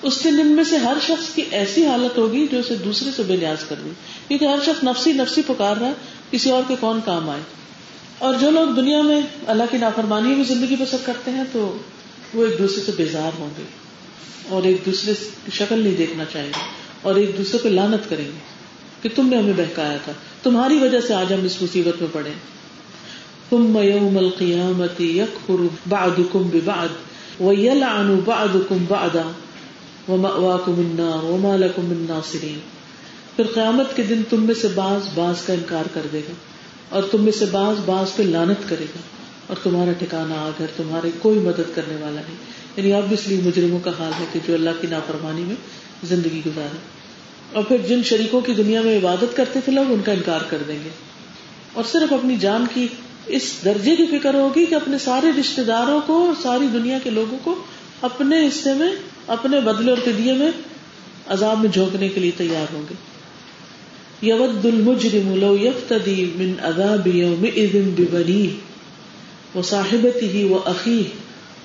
[0.03, 3.22] اس دن ان میں سے ہر شخص کی ایسی حالت ہوگی جو اسے دوسرے سے
[3.22, 3.88] بے نیاز کر دے۔
[4.28, 5.92] کیونکہ ہر شخص نفسی نفسی پکار رہا ہے،
[6.30, 7.40] کسی اور کے کون کام آئے۔
[8.18, 11.78] اور جو لوگ دنیا میں اللہ کی نافرمانی میں زندگی بسر کرتے ہیں، تو
[12.34, 13.62] وہ ایک دوسرے سے بیزار ہوں گے۔
[14.49, 16.61] اور ایک دوسرے کی شکل نہیں دیکھنا چاہیں گے۔
[17.03, 18.57] اور ایک دوسرے پہ لانت کریں گے۔
[19.03, 22.30] کہ تم نے ہمیں بہکایا تھا۔ تمہاری وجہ سے آج ہم اس مصیبت میں پڑے۔
[23.51, 26.88] تم یوم القیامت یکفر بعضکم ببعض
[27.40, 29.30] ویلعن بعضکم بعضا
[30.09, 32.59] ومأواکم النار وما لکم من ناصرین۔
[33.36, 36.32] پھر قیامت کے دن تم میں سے بعض بعض کا انکار کر دے گا
[36.88, 38.99] اور تم میں سے بعض بعض پہ لانت کرے گا
[39.46, 42.36] اور تمہارا ٹھکانا آ گھر تمہارے کوئی مدد کرنے والا نہیں۔
[42.76, 43.12] یعنی اب
[43.46, 45.55] مجرموں کا حال ہے کہ جو اللہ کی نافرمانی میں
[46.05, 46.97] زندگی گزارے۔
[47.59, 50.59] اور پھر جن شریکوں کی دنیا میں عبادت کرتے تھے، لوگ ان کا انکار کر
[50.68, 50.88] دیں گے۔
[51.72, 52.86] اور صرف اپنی جان کی
[53.26, 57.38] اس درجے کی فکر ہوگی کہ اپنے سارے رشتے داروں کو، ساری دنیا کے لوگوں
[57.44, 57.54] کو
[58.02, 58.90] اپنے حصے میں،
[59.26, 60.50] اپنے بدلے اور فدیے میں
[61.26, 62.94] عذاب میں جھونکنے کے لیے تیار ہوں گے۔
[64.22, 68.68] یود المجرم لو یفتدی من عذاب یوم اذن ببنی یومئذ ببنیہ
[69.54, 71.06] وصاحبته وأخيه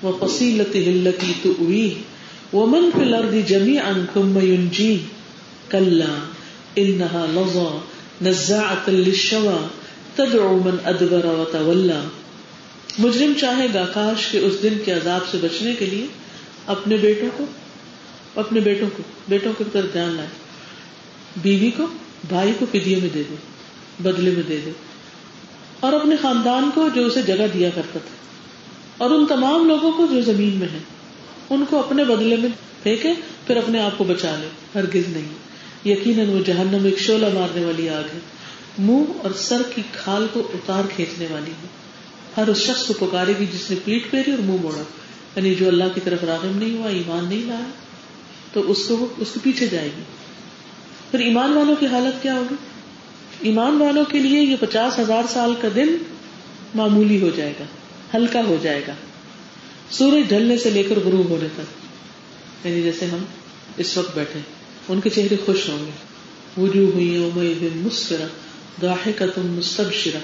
[0.02, 1.92] وفصيلته التي تؤويه
[2.52, 4.96] ومن في الأرض جميعا ثم ينجيه
[5.68, 6.32] کلا
[6.76, 7.78] انہا لظا
[8.22, 9.68] نزاعتا للشوا
[10.16, 12.08] تدعو من ادبر و تولا
[12.98, 16.06] مجرم چاہے گا کاش کہ اس دن کے عذاب سے بچنے کے لیے
[16.66, 17.44] اپنے بیٹوں کو،
[18.40, 20.28] اپنے بیٹوں کو، بیٹوں کی طرف دھیان لائے۔
[21.36, 21.86] بیوی کو،
[22.28, 23.34] بھائی کو فدیے میں دے دے،
[23.98, 24.70] بدلے میں دے دے۔
[25.80, 28.16] اور اپنے خاندان کو جو اسے جگہ دیا کرتا تھا۔
[28.98, 30.78] اور ان تمام لوگوں کو جو زمین میں ہے
[31.50, 32.48] ان کو اپنے بدلے میں
[32.82, 33.08] پھینکے،
[33.46, 35.43] پھر اپنے آپ کو بچا لے۔ ہرگز نہیں۔
[35.84, 38.18] یقیناً وہ جہنم ایک شولہ مارنے والی آگ ہے۔
[38.78, 41.66] منہ اور سر کی کھال کو اتار کھینچنے والی ہے۔
[42.36, 44.82] ہر اس شخص کو پکارے گی جس نے پیٹ پھیری اور منہ موڑا۔
[45.36, 47.70] یعنی جو اللہ کی طرف راغب نہیں ہوا، ایمان نہیں لایا،
[48.52, 50.02] تو اس کو اس کے پیچھے جائے گی۔
[51.10, 52.54] پھر ایمان والوں کی حالت کیا ہوگی؟
[53.40, 55.96] ایمان والوں کے لیے یہ پچاس ہزار سال کا دن
[56.74, 57.64] معمولی ہو جائے گا،
[58.14, 58.92] ہلکا ہو جائے گا۔
[59.90, 63.24] سورج ڈھلنے سے لے کر غروب ہونے تک۔ یعنی جیسے ہم
[63.76, 64.40] اس وقت بیٹھے۔
[64.88, 65.90] ان کے چہرے خوش ہوں گے۔
[66.60, 68.26] وجوہ ہوئی مسکرا
[68.82, 70.18] گاہے کا تم مستبشرا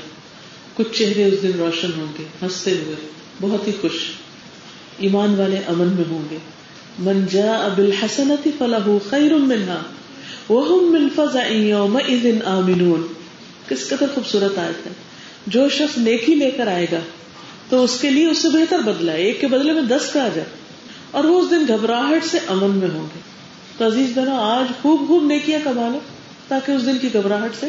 [0.74, 2.94] کچھ چہرے اس دن روشن ہوں گے، ہنستے ہوئے،
[3.40, 3.92] بہت ہی خوش۔
[4.98, 6.38] ایمان والے امن میں ہوں گے۔
[6.98, 9.82] من جا ابل حسنتی فلاح خیر منہا
[10.48, 13.06] وہ من فضا یومئذ آمنون۔
[13.68, 14.92] کس قدر خوبصورت آیت ہے۔
[15.46, 16.98] جو شخص نیکی لے کر آئے گا،
[17.68, 20.24] تو اس کے لیے اس سے بہتر بدلا ہے۔ ایک کے بدلے میں دس کا
[20.24, 20.48] آ جائے
[21.10, 23.19] اور وہ اس دن گھبراہٹ سے امن میں ہوں گے۔
[23.80, 25.98] تو عزیز بہنوں، آج خوب خوب نیکیاں کما لو
[26.48, 27.68] تاکہ اس دن کی گھبراہٹ سے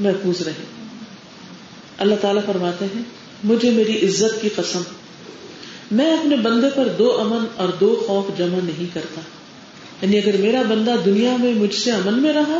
[0.00, 0.64] محفوظ رہے۔
[1.98, 3.02] اللہ تعالیٰ فرماتے ہیں،
[3.44, 4.82] مجھے میری عزت کی قسم،
[5.90, 9.20] میں اپنے بندے پر دو امن اور دو خوف جمع نہیں کرتا۔
[10.02, 12.58] یعنی اگر میرا بندہ دنیا میں مجھ سے امن میں رہا،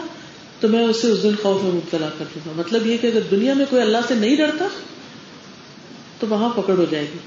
[0.61, 3.21] تو میں اسے اس دن خوف میں مبتلا کر دوں گا مطلب یہ کہ اگر
[3.31, 4.67] دنیا میں کوئی اللہ سے نہیں ڈرتا،
[6.21, 7.19] تو وہاں پکڑ ہو جائے گی۔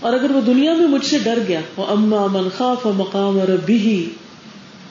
[0.00, 3.48] اور اگر وہ دنیا میں مجھ سے ڈر گیا، وہ اما من خوف مقام اور
[3.48, 4.10] بھی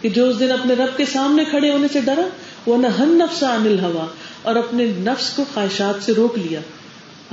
[0.01, 2.27] کہ جو اس دن اپنے رب کے سامنے کھڑے ہونے سے ڈرا
[2.65, 4.05] وہ نہ ہن نفس انل ہوا
[4.41, 6.59] اور اپنے نفس کو خواہشات سے روک لیا۔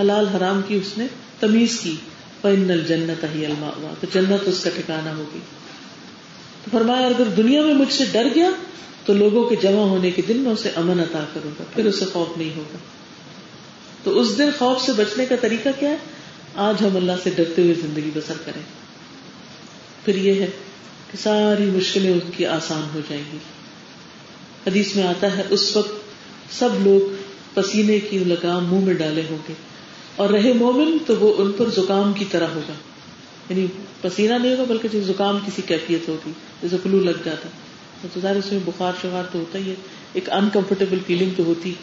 [0.00, 1.06] حلال حرام کی اس نے
[1.40, 1.96] تمیز کی۔
[2.40, 5.38] پن جنت ہی الما تو جنت اس کا ٹھکانا ہوگی۔
[6.64, 8.50] تو فرمایا، اگر دنیا میں مجھ سے ڈر گیا،
[9.04, 12.04] تو لوگوں کے جمع ہونے کے دن میں اسے امن عطا کروں گا، پھر اسے
[12.12, 12.78] خوف نہیں ہوگا۔
[14.04, 15.96] تو اس دن خوف سے بچنے کا طریقہ کیا ہے؟
[16.54, 18.62] آج ہم اللہ سے ڈرتے ہوئے زندگی بسر کریں۔
[20.04, 20.50] پھر یہ ہے
[21.22, 23.38] ساری مشکلیں ان کی آسان ہو جائیں گی۔
[24.66, 25.92] حدیث میں آتا ہے، اس وقت
[26.50, 27.14] سب لوگ
[27.54, 29.52] پسینے کی لگام منہ میں ڈالے ہوں گے
[30.16, 32.72] اور رہے مومن تو وہ ان پر زکام کی طرح ہوگا۔
[33.48, 33.66] یعنی
[34.00, 37.48] پسینہ نہیں ہوگا بلکہ زکام کسی کیفیت ہوگی، جیسے فلو لگ جاتا۔
[38.14, 39.74] تو ظاہر اس میں بخار شخار تو ہوتا ہی ہے،
[40.12, 41.74] ایک انکمفرٹیبل فیلنگ تو ہوتی۔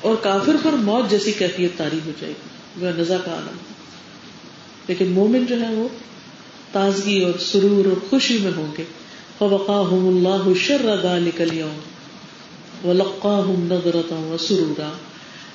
[0.00, 3.56] اور کافر پر موت جیسی کیفیت تاری ہو جائے گی۔ وہ نزا کا عالم۔
[4.88, 5.88] لیکن مومن جو ہے وہ
[6.72, 8.84] تازگی اور سرور اور خوشی میں ہوں گے۔
[9.38, 11.78] فوقاہم اللہ شر ذلک اليوم
[12.88, 14.90] ولقاہم نظرتا وسرورا۔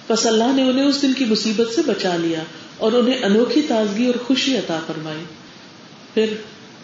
[0.07, 2.43] پس اللہ نے انہیں اس دن کی مصیبت سے بچا لیا
[2.78, 5.24] اور انہیں انوکھی تازگی اور خوشی عطا فرمائی۔
[6.13, 6.26] پھر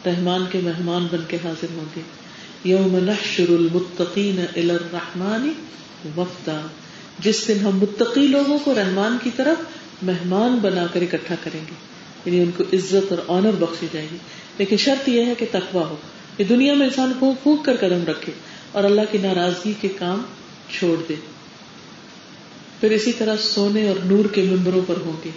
[0.05, 2.01] رحمان کے مہمان بن کے حاضر ہوں گے۔
[2.63, 5.49] یوم نحشر المتقین الى الرحمن
[6.17, 6.61] وفدا۔
[7.19, 9.63] جس دن ہم متقی لوگوں کو رحمان کی طرف
[10.03, 11.92] مہمان بنا کر اکٹھا کریں گے۔
[12.26, 14.17] یعنی ان کو عزت اور آنر بخشی جائے گی۔
[14.57, 15.95] لیکن شرط یہ ہے کہ تقوا ہو۔
[16.38, 18.32] یہ دنیا میں انسان پھونک پھونک کر قدم رکھے
[18.71, 20.21] اور اللہ کی ناراضگی کے کام
[20.80, 21.13] چھوڑ دے۔
[22.80, 25.30] پھر اسی طرح سونے اور نور کے ممبروں پر ہوں گے۔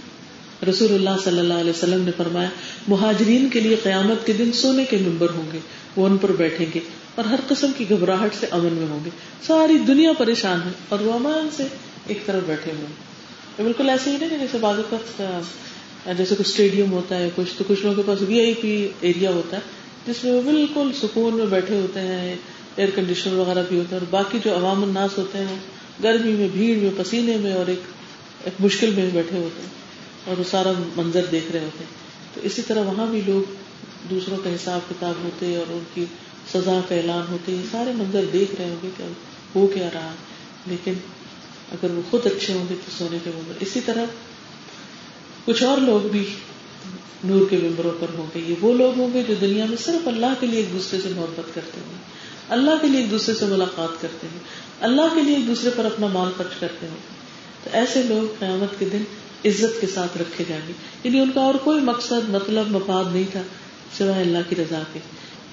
[0.70, 2.48] رسول اللہ صلی اللہ علیہ وسلم نے فرمایا،
[2.88, 5.58] مہاجرین کے لیے قیامت کے دن سونے کے ممبر ہوں گے۔
[5.96, 6.80] وہ ان پر بیٹھیں گے
[7.14, 9.10] اور ہر قسم کی گھبراہٹ سے امن میں ہوں گے۔
[9.46, 11.66] ساری دنیا پریشان ہے اور وہ امان سے
[12.06, 12.86] ایک طرف بیٹھے ہوئے
[13.62, 15.22] بالکل ایسے ہی نہیں جیسے بعض اوقات
[16.06, 19.30] جیسے کچھ اسٹیڈیم ہوتا ہے، کچھ تو کچھ لوگوں کے پاس وی آئی پی ایریا
[19.30, 19.62] ہوتا ہے،
[20.06, 22.34] جس میں وہ بالکل سکون میں بیٹھے ہوتے ہیں
[22.76, 25.56] ایئر کنڈیشنر وغیرہ بھی ہوتا ہے، اور باقی جو عوام الناس ہوتے ہیں،
[26.02, 27.88] گرمی میں، بھیڑ میں، پسینے میں، اور ایک
[28.44, 29.70] ایک مشکل میں بیٹھے ہوتے ہیں،
[30.26, 33.54] اور وہ سارا منظر دیکھ رہے ہوتے ہیں۔ تو اسی طرح وہاں بھی لوگ
[34.10, 36.04] دوسروں کا حساب کتاب ہوتے، اور ان کی
[36.52, 39.04] سزا کا اعلان ہوتے، یہ سارے منظر دیکھ رہے ہوں گے کہ
[39.54, 40.12] ہو کیا رہا
[40.66, 40.92] لیکن
[41.72, 44.04] اگر وہ خود اچھے ہوں گے تو سونے کے منظر اسی طرح
[45.46, 46.28] کچھ اور لوگ بھی
[47.24, 50.08] نور کے ممبروں پر ہوں گے۔ یہ وہ لوگ ہوں گے جو دنیا میں صرف
[50.08, 51.98] اللہ کے لیے ایک دوسرے سے محبت کرتے ہیں۔
[52.48, 54.38] اللہ کے لیے ایک دوسرے سے ملاقات کرتے ہیں۔
[54.80, 56.94] اللہ کے لیے ایک دوسرے پر اپنا مال خرچ کرتے ہیں۔
[57.64, 59.02] تو ایسے لوگ قیامت کے دن
[59.44, 60.72] عزت کے ساتھ رکھے جائیں گے۔
[61.04, 63.42] یعنی ان کا اور کوئی مقصد مطلب مفاد نہیں تھا
[63.98, 64.98] سوائے اللہ کی رضا کے۔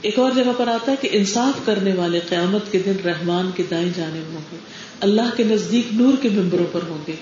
[0.01, 3.63] ایک اور جگہ پر آتا ہے کہ انصاف کرنے والے قیامت کے دن رحمان کے
[3.71, 4.57] دائیں جانے ہوں گے۔
[4.99, 7.15] اللہ کے نزدیک نور کے ممبروں پر ہوں گے۔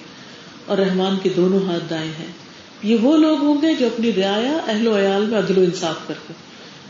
[0.66, 2.41] اور رحمان کے دونوں ہاتھ دائیں ہیں۔
[2.84, 6.08] یہ وہ لوگ ہوں گے جو اپنی رعایا اہل و عیال میں عدل و انصاف
[6.08, 6.34] کرتے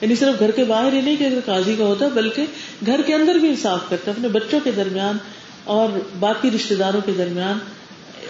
[0.02, 2.46] یعنی صرف گھر کے باہر ہی نہیں کہ قاضی کا ہوتا، بلکہ
[2.86, 5.18] گھر کے اندر بھی انصاف کرتے اپنے بچوں کے درمیان
[5.64, 5.90] اور
[6.20, 7.58] باقی رشتے داروں کے درمیان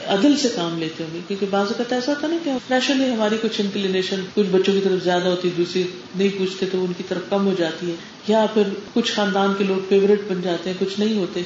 [0.07, 3.37] عدل سے کام لیتے ہوں گے کیونکہ بعض اوقات ایسا ہوتا نا کہ نیچرلی ہماری
[3.41, 5.83] کچھ انکلینیشن، کچھ بچوں کی طرف زیادہ ہوتی ہے دوسری
[6.15, 7.95] نہیں پوچھتے تو ان کی طرف کم ہو جاتی ہے۔
[8.27, 11.41] یا پھر کچھ خاندان کے لوگ فیوریٹ بن جاتے ہیں، کچھ نہیں ہوتے۔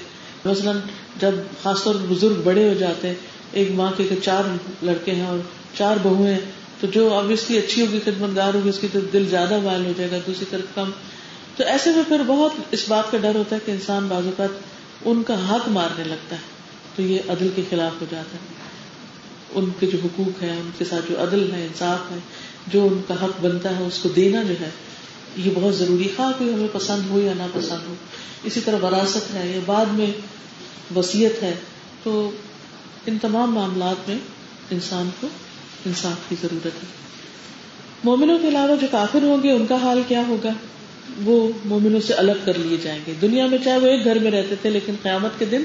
[0.45, 0.78] مثلاً
[1.20, 1.32] جب
[1.63, 3.16] خاص طور پر بزرگ بڑے ہو جاتے ہیں،
[3.51, 4.43] ایک ماں کے چار
[4.84, 5.39] لڑکے ہیں اور
[5.78, 6.40] چار بہو ہیں،
[6.80, 9.92] تو جو آبیسلی اچھی ہوگی خدمت گار ہوگی، اس کی طرف دل زیادہ وائل ہو
[9.98, 10.90] جائے گا، دوسری طرف کم۔
[11.58, 14.50] تو ایسے میں پھر بہت اس بات کا ڈر ہوتا ہے کہ انسان بعض اوقات
[15.06, 16.42] ان کا حق مارنے لگتا ہے،
[16.96, 18.66] تو یہ عدل کے خلاف ہو جاتا ہے۔
[19.54, 22.18] ان کے جو حقوق ہیں، ان کے ساتھ جو عدل ہے، انصاف ہے،
[22.68, 24.70] جو ان کا حق بنتا ہے، اس کو دینا جو ہے،
[25.38, 27.94] یہ بہت ضروری۔ خواہ کوئی ہمیں پسند ہو یا نہ پسند ہو،
[28.44, 30.12] اسی طرح وراثت ہے، یا بعد میں
[30.96, 31.54] وسیعت ہے،
[32.04, 32.32] تو
[33.06, 34.18] ان تمام معاملات میں
[34.72, 35.28] انسان کو
[35.86, 36.88] انصاف کی ضرورت ہے۔
[38.04, 40.50] مومنوں کے علاوہ جو کافر ہوں گے، ان کا حال کیا ہوگا؟
[41.26, 44.32] وہ مومنوں سے الگ کر لیے جائیں گے۔ دنیا میں چاہے وہ ایک گھر میں
[44.32, 45.64] رہتے تھے، لیکن قیامت کے دن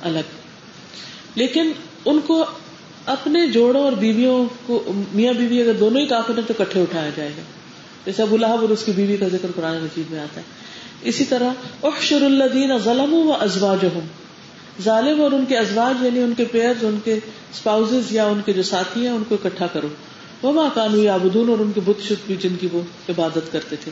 [0.00, 0.18] الگ۔
[1.34, 1.72] لیکن
[2.04, 2.44] ان کو
[3.06, 7.10] اپنے جوڑوں اور بیویوں کو، میاں بیوی اگر دونوں ہی کافر ہیں تو کٹھے اٹھایا
[7.16, 7.42] جائے گا۔
[8.06, 10.46] جیسے ابو لہب اور اس کی بیوی کا ذکر قرآن مجید میں آتا ہے۔
[11.02, 11.48] اسی طرح
[11.82, 13.84] احشر الدین ظلم و ازواج
[14.82, 18.52] ظالم اور ان کے ازواج یعنی ان کے پیئر ان کے اسپاؤز یا ان کے
[18.52, 19.88] جو ساتھی ہیں، ان کو اکٹھا کرو۔
[20.42, 23.76] وہ ماں کانو آبدون اور ان کے بت شت بھی جن کی وہ عبادت کرتے
[23.76, 23.90] تھے۔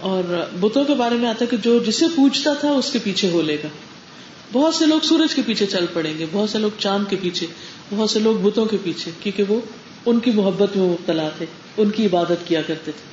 [0.00, 3.42] اور بتوں کے بارے میں آتا کہ جو جسے پوچھتا تھا اس کے پیچھے ہو
[3.42, 3.68] لے گا۔
[4.52, 7.46] بہت سے لوگ سورج کے پیچھے چل پڑیں گے، بہت سے لوگ چاند کے پیچھے،
[7.90, 9.60] بہت سے لوگ بتوں کے پیچھے، کیونکہ وہ
[10.06, 13.10] ان کی محبت میں مبتلا تھے، ان کی عبادت کیا کرتے تھے۔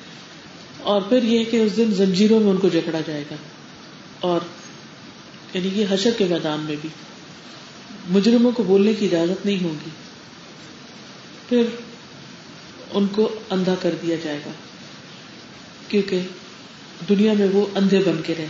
[0.83, 3.35] اور پھر یہ کہ اس دن زنجیروں میں ان کو جکڑا جائے گا۔
[4.19, 4.39] اور
[5.53, 6.89] یعنی یہ حشر کے میدان میں بھی
[8.09, 9.89] مجرموں کو بولنے کی اجازت نہیں ہوگی
[11.49, 11.63] پھر
[12.91, 14.51] ان کو اندھا کر دیا جائے گا،
[15.87, 16.21] کیونکہ
[17.09, 18.47] دنیا میں وہ اندھے بن کے رہے۔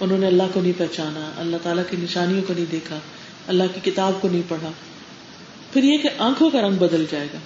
[0.00, 2.98] انہوں نے اللہ کو نہیں پہچانا، اللہ تعالیٰ کی نشانیوں کو نہیں دیکھا،
[3.46, 4.70] اللہ کی کتاب کو نہیں پڑھا۔
[5.72, 7.38] پھر یہ کہ آنکھوں کا رنگ بدل جائے گا۔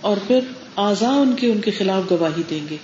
[0.00, 0.40] اور پھر
[0.76, 2.76] آزا ان کے ان کے خلاف گواہی دیں گے۔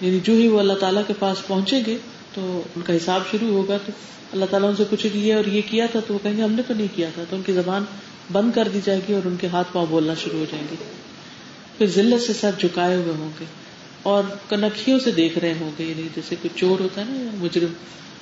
[0.00, 1.96] یعنی جو ہی وہ اللہ تعالیٰ کے پاس پہنچیں گے
[2.34, 3.92] تو ان کا حساب شروع ہوگا تو
[4.32, 6.52] اللہ تعالیٰ ان سے پوچھے گی اور یہ کیا تھا تو وہ کہیں گے ہم
[6.52, 7.84] نے تو نہیں کیا تھا تو ان کی زبان
[8.32, 10.76] بند کر دی جائے گی اور ان کے ہاتھ پاؤں بولنا شروع ہو جائیں گے۔
[11.78, 13.44] پھر ذلت سے سر جھکائے ہوئے ہوں گے
[14.02, 17.72] اور کنکھیوں سے دیکھ رہے ہوں گے یعنی جیسے کوئی چور ہوتا ہے نا، مجرم۔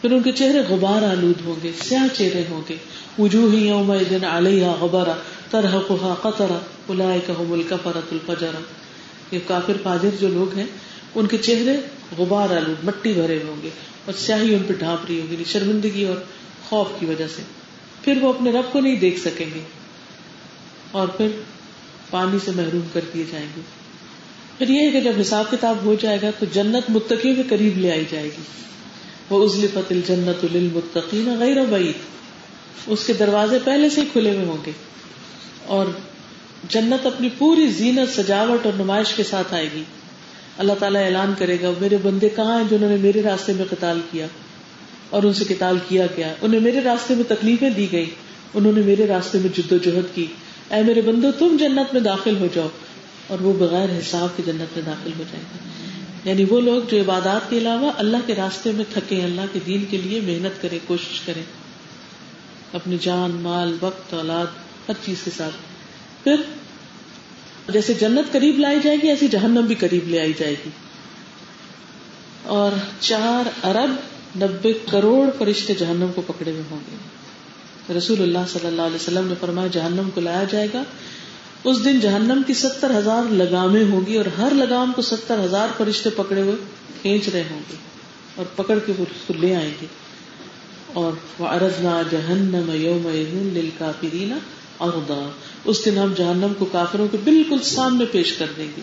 [0.01, 2.77] پھر ان کے چہرے غبار آلود ہوں گے، سیاہ چہرے ہوں گے۔
[3.19, 3.91] وجوہ یوم
[4.31, 5.15] علیہ غبارا
[5.51, 5.93] طرح
[6.23, 8.51] قطرا اولئک هم الکفرۃ الفجر
[9.31, 10.67] یہ کافر فاجر جو لوگ ہیں،
[11.15, 11.77] ان کے چہرے
[12.19, 13.69] غبار آلود مٹی بھرے ہوں گے
[14.05, 16.17] اور سیاہی ان پہ ڈھانپ رہی ہوگی یعنی شرمندگی اور
[16.69, 17.43] خوف کی وجہ سے۔
[18.03, 19.61] پھر وہ اپنے رب کو نہیں دیکھ سکیں گے۔
[20.91, 21.29] اور پھر
[22.11, 23.61] پانی سے محروم کر دیے جائیں گے۔
[24.59, 27.79] پھر یہ ہے کہ جب حساب کتاب ہو جائے گا تو جنت متقیوں کے قریب
[27.79, 28.43] لے آئی جائے گی۔
[29.31, 31.95] وہ ازلی فتل جنت للمتقین غیر بعید۔
[32.87, 34.73] اس کے دروازے پہلے سے ہی کھلے ہوئے ہوں گے۔
[35.67, 35.87] اور
[36.69, 39.83] جنت اپنی پوری زینت، سجاوٹ اور نمائش کے ساتھ آئے گی۔
[40.59, 44.01] اللہ تعالیٰ اعلان کرے گا، میرے بندے کہاں ہیں جنہوں نے میرے راستے میں قتال
[44.11, 44.27] کیا
[45.11, 48.11] اور ان سے قتال کیا گیا؟ انہیں میرے راستے میں تکلیفیں دی گئی
[48.55, 50.27] انہوں نے میرے راستے میں جد و جہد کی۔
[50.71, 52.69] اے میرے بندو، تم جنت میں داخل ہو جاؤ
[53.27, 55.59] اور وہ بغیر حساب کی جنت میں داخل ہو جائے گا۔
[56.29, 59.85] یعنی وہ لوگ جو عبادات کے علاوہ اللہ کے راستے میں تھکے اللہ کے دین
[59.91, 61.43] کے لیے محنت کریں، کوشش کریں۔
[62.73, 64.47] اپنی جان، مال، وقت، اولاد،
[64.89, 65.55] ہر چیز کے ساتھ۔
[66.25, 66.37] پھر
[67.69, 70.71] جیسے جنت قریب لائی جائے گی، ایسی جہنم بھی قریب لے آئی جائے گی۔
[72.43, 73.91] اور چار ارب
[74.43, 76.97] نبے کروڑ فرشتے جہنم کو پکڑے ہوئے ہوں گے۔
[77.99, 80.83] رسول اللہ صلی اللہ علیہ وسلم نے فرمایا، جہنم کو لایا جائے گا۔
[81.65, 85.69] اس دن جہنم کی ستر ہزار لگامیں ہوں گی اور ہر لگام کو ستر ہزار
[85.77, 86.55] فرشتے پکڑے ہوئے
[87.03, 87.77] کھینچ رہے ہوں گے
[88.35, 89.87] اور پکڑ کے اس کو لے آئیں گے۔
[90.93, 93.09] اور ارزنا جہنم یوم
[93.79, 94.39] کافرینا
[94.79, 95.29] اور
[95.65, 98.83] اس دن ہم جہنم کو کافروں کے بالکل سامنے پیش کر دیں گے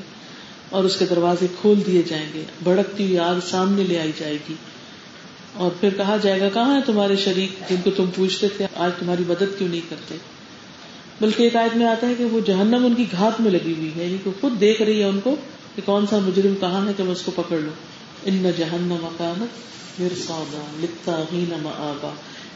[0.70, 4.38] اور اس کے دروازے کھول دیے جائیں گے، بھڑکتی ہوئی آگ سامنے لے آئی جائے
[4.50, 4.54] گی۔
[5.54, 8.92] اور پھر کہا جائے گا، کہاں ہے تمہارے شریک جن کو تم پوچھتے تھے، آج
[9.00, 10.16] تمہاری مدد کیوں نہیں کرتے؟
[11.22, 13.92] بلکہ ایک آیت میں آتا ہے کہ وہ جہنم ان کی گھات میں لگی ہوئی
[13.96, 15.36] ہے یعنی کہ خود دیکھ رہی ہے ان کو
[15.76, 17.74] کہ کون سا مجرم کہاں ہے کہ میں اس کو پکڑ لوں۔
[18.26, 20.32] ان جہنم مکانت میر
[20.80, 22.14] لکھتا ہی آبا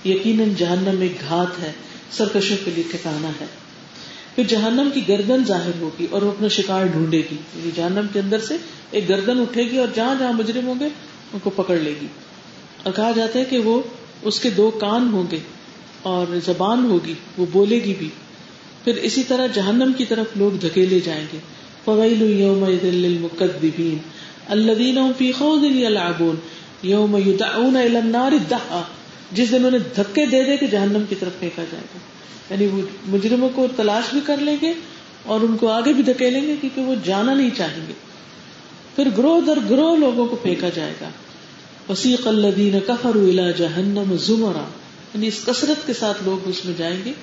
[0.09, 1.71] یقیناً جہنم ایک گھات ہے۔
[2.11, 3.45] سرکشوں کے لیے ٹھکانا ہے۔
[4.35, 8.19] پھر جہنم کی گردن ظاہر ہوگی اور وہ اپنا شکار ڈھونڈے گی۔ یعنی جہنم کے
[8.19, 8.57] اندر سے
[8.91, 10.85] ایک گردن اٹھے گی اور جہاں جہاں مجرم ہوں گے،
[11.33, 12.07] ان کو پکڑ لے گی۔
[12.83, 13.81] اور کہا جاتا ہے کہ وہ
[14.21, 15.39] اس کے دو کان ہوں گے
[16.01, 18.09] اور زبان ہوگی، وہ بولے گی بھی۔
[18.83, 21.37] پھر اسی طرح جہنم کی طرف لوگ دھکیلے جائیں گے۔
[21.85, 23.97] فویل یوم المقدبین
[24.47, 26.35] الذین فی خوض یلعبون،
[26.83, 28.81] یوم یدعون الی النار دعا
[29.31, 31.99] جس دن انہیں دھکے دے دے کے جہنم کی طرف پھینکا جائے گا۔
[32.49, 34.73] یعنی وہ مجرموں کو تلاش بھی کر لیں گے
[35.23, 37.93] اور ان کو آگے بھی دھکیلیں گے کیونکہ وہ جانا نہیں چاہیں گے۔
[38.95, 41.09] پھر گروہ در گروہ لوگوں کو پھینکا جائے گا۔
[41.89, 44.65] وسیق الدین کفر الا جہنم زمرا۔
[45.13, 47.13] یعنی اس کثرت کے ساتھ لوگ اس میں جائیں گے۔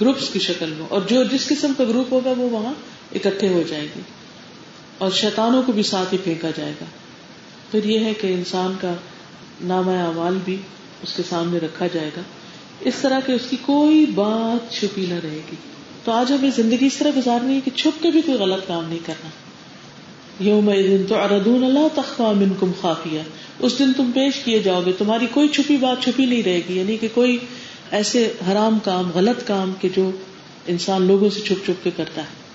[0.00, 2.74] گروپس کی شکل میں۔ اور جو جس قسم کا گروپ ہوگا وہ وہاں
[3.14, 4.00] اکٹھے ہو جائیں گے۔
[4.98, 6.84] اور شیطانوں کو بھی ساتھ ہی پھینکا جائے گا۔
[7.70, 8.94] پھر یہ ہے کہ انسان کا
[9.60, 10.56] نام اعمال بھی
[11.02, 12.20] اس کے سامنے رکھا جائے گا۔
[12.80, 15.56] اس طرح کہ اس کی کوئی بات چھپی نہ رہے گی۔
[16.04, 18.88] تو آج ہمیں زندگی اس طرح گزارنی ہے کہ چھپ کے بھی کوئی غلط کام
[18.88, 19.28] نہیں کرنا۔
[20.44, 20.70] یوم
[21.08, 23.20] تو اردون اللہ تخوا من کم خافیہ۔
[23.58, 26.78] اس دن تم پیش کیے جاؤ گے، تمہاری کوئی چھپی بات چھپی نہیں رہے گی۔
[26.78, 27.38] یعنی کہ کوئی
[27.90, 30.10] ایسے حرام کام، غلط کام کے جو
[30.66, 32.48] انسان لوگوں سے چھپ چھپ کے کرتا ہے۔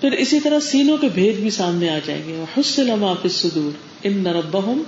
[0.00, 4.82] پھر اسی طرح سینوں کے بھید بھی سامنے آ جائیں گے۔ حسن صدور ان نربہم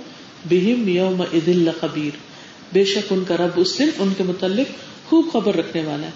[0.49, 2.30] بہم یوم عدل خبیر
[2.73, 4.67] بے شک ان کا رب اس دن ان کے متعلق
[5.09, 6.11] خوب خبر رکھنے والا ہے۔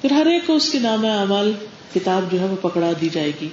[0.00, 1.52] پھر ہر ایک کو اس کے نام اعمال
[1.94, 3.48] کتاب جو ہے وہ پکڑا دی جائے گی۔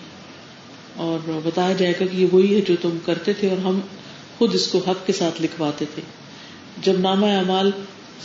[0.95, 3.80] اور بتایا جائے گا کہ یہ وہی ہے جو تم کرتے تھے اور ہم
[4.38, 6.01] خود اس کو حق کے ساتھ لکھواتے تھے۔
[6.82, 7.72] جب نامہ اعمال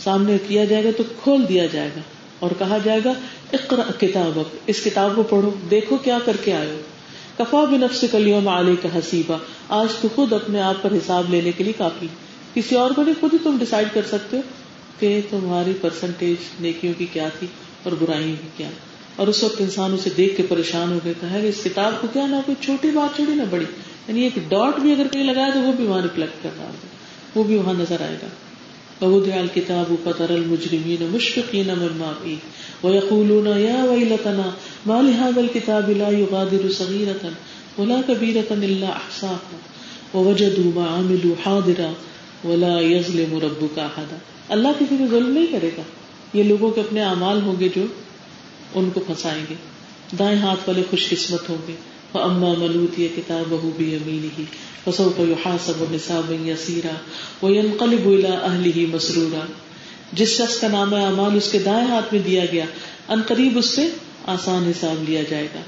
[0.03, 2.01] سامنے کیا جائے گا تو کھول دیا جائے گا
[2.39, 3.13] اور کہا جائے گا
[3.53, 6.81] اقرا کتاب اس کتاب کو پڑھو، دیکھو کیا کر کے آئے
[7.37, 9.37] کفا بنفس کلیوں میں علی کا حسیبہ
[9.69, 12.07] آج تو خود اپنے آپ پر حساب لینے کے لیے کافی۔
[12.53, 14.41] کسی اور کو نہیں، خود ہی تم ڈسائڈ کر سکتے ہو
[14.99, 17.47] کہ تمہاری پرسنٹیج نیکیوں کی کیا تھی
[17.83, 18.69] اور برائیوں کی کیا۔
[19.15, 22.27] اور اس وقت انسان اسے دیکھ کے پریشان ہو گیا کہ اس کتاب کو کیا
[22.27, 23.65] نہ کوئی چھوٹی بات چھوڑی نہ بڑی۔
[24.07, 26.87] یعنی ایک ڈاٹ بھی اگر کہیں لگایا تو وہ بھی وہاں ریفلیکٹ کر رہا ہوگا،
[27.35, 28.27] وہ بھی وہاں نظر آئے گا۔
[28.99, 29.23] بہت
[29.53, 32.35] کتاب فتر المجرمین مشفقین مما فی
[32.83, 34.49] ويقولون يا ويلتنا
[34.85, 37.27] ما لهذا الكتاب لا يغادر صغيرة
[37.77, 39.57] ولا كبيرة إلا أحصاها
[40.13, 41.91] ووجدوا ما عملوا حاضرا
[42.43, 44.15] ولا یزلم ربو کا حدا
[44.49, 45.81] اللہ کسی کو ظلم نہیں کرے گا۔
[46.33, 47.81] یہ لوگوں کے اپنے اعمال ہوں گے جو
[48.75, 49.55] ان کو پھنسائیں گے۔
[50.19, 51.73] دائیں ہاتھ والے خوش قسمت ہوں گے۔
[52.13, 54.43] اما ملوت یہ کتاب بہو بھی امین ہی
[54.85, 56.91] فسو کو حاصب و نصاب یسیرا
[57.41, 59.45] وہ انقلب الا اہل ہی مسرورا۔
[60.13, 62.65] جس شخص کا نام اعمال اس کے دائیں ہاتھ میں دیا گیا،
[63.07, 63.89] ان قریب اس سے
[64.25, 65.59] آسان حساب لیا جائے گا۔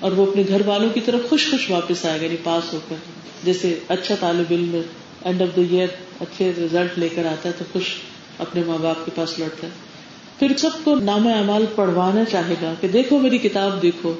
[0.00, 2.78] اور وہ اپنے گھر والوں کی طرف خوش خوش واپس آئے گا یعنی پاس ہو
[2.88, 2.96] کر۔
[3.44, 4.80] جیسے اچھا طالب علم
[5.28, 5.88] اینڈ آف دا ایئر
[6.20, 7.84] اچھے ریزلٹ لے کر آتا ہے تو خوش
[8.38, 9.72] اپنے ماں باپ کے پاس لوٹتا ہے۔
[10.38, 14.14] پھر سب کو نام اعمال پڑھوانا چاہے گا کہ دیکھو میری کتاب دیکھو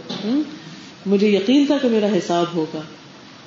[1.06, 2.80] مجھے یقین تھا کہ میرا حساب ہوگا۔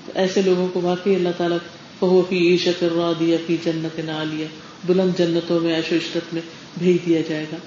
[0.05, 1.57] تو ایسے لوگوں کو واقعی اللہ تعالیٰ
[1.99, 2.83] کہو فی عیشت
[3.19, 4.45] دیا فی جنت نہ لیا
[4.85, 6.41] بلند جنتوں میں ایش و عشرت میں
[6.79, 7.57] بھیج دیا جائے گا۔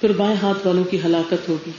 [0.00, 1.70] پھر بائیں ہاتھ والوں کی ہلاکت ہوگی۔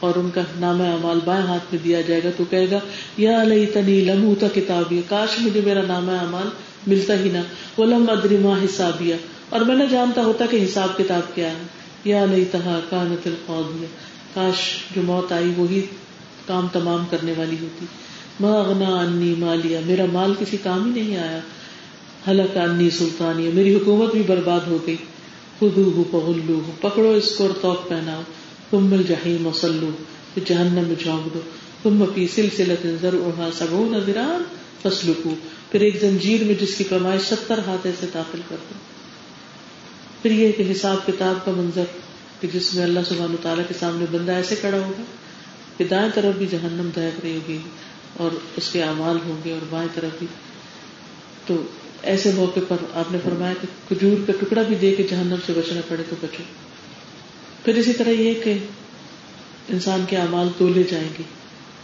[0.00, 2.78] اور ان کا نام اعمال بائیں ہاتھ میں دیا جائے گا تو کہے گا،
[3.16, 6.48] یا لئی تنی لمحو کتاب کاش مجھے میرا نام اعمال
[6.86, 7.38] ملتا ہی نہ
[7.76, 9.16] وہ لم ادری ماں حسابیا
[9.48, 11.62] اور میں نے جانتا ہوتا کہ حساب کتاب کیا ہے۔
[12.04, 13.86] یا لئی تہا کانت القاضیہ
[14.34, 14.56] کاش
[14.94, 15.80] جو موت آئی وہی
[16.46, 17.86] کام تمام کرنے والی ہوتی۔
[18.40, 21.40] ماں اغنا انی مالیا میرا مال کسی کام ہی نہیں آیا۔
[22.28, 24.96] حلق انی سلطانیہ میری حکومت بھی برباد ہو گئی۔
[25.58, 25.74] خود
[26.10, 28.20] پغلو پکڑو اس کو اور توق پہناؤ۔
[28.70, 29.90] تم مل جہیم وسلو
[30.34, 31.40] پھر جہنم میں جھونک دو۔
[31.82, 34.42] تم اپی سلسلت ضرور سبو نظران
[34.82, 35.34] فصل کو
[35.70, 38.74] پھر ایک زنجیر میں جس کی پیمائش ستر ہاتھ ایسے داخل کر دو۔
[40.22, 41.84] پھر یہ کہ حساب کتاب کا منظر،
[42.40, 45.02] کہ جس میں اللہ سبحان تعالیٰ کے سامنے بندہ ایسے کھڑا ہوگا،
[45.76, 47.58] کہ دائیں طرف بھی جہنم دہک رہی ہوگی
[48.16, 50.26] اور اس کے اعمال ہوں گے اور بائیں طرف بھی۔
[51.46, 51.62] تو
[52.02, 55.52] ایسے موقع پر آپ نے فرمایا کہ کھجور کا ٹکڑا بھی دے کے جہنم سے
[55.56, 56.42] بچنا پڑے تو بچو۔
[57.64, 58.58] پھر اسی طرح یہ کہ
[59.68, 61.22] انسان کے اعمال تولے جائیں گے۔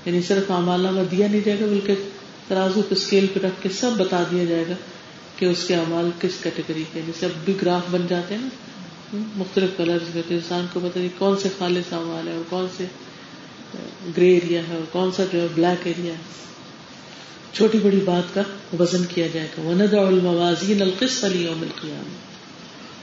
[0.07, 1.95] یعنی صرف اعمال نامہ دیا نہیں جائے گا، بلکہ
[2.49, 4.75] ترازو کو اسکیل پہ رکھ کے سب بتا دیا جائے گا
[5.37, 8.49] کہ اس کے اعمال کس کیٹیگری کے جیسے اب بھی گراف بن جاتے ہیں نا،
[9.37, 12.67] مختلف کلر میں تو انسان کو پتا نہیں کون سے خالص اعمال ہے اور کون
[12.77, 12.85] سے
[14.17, 16.19] گرے ایریا ہے اور کون سا جو ہے بلیک ایریا ہے۔
[17.53, 18.43] چھوٹی بڑی بات کا
[18.79, 22.09] وزن کیا جائے گا۔ وند الموازین القص علی یوم القیام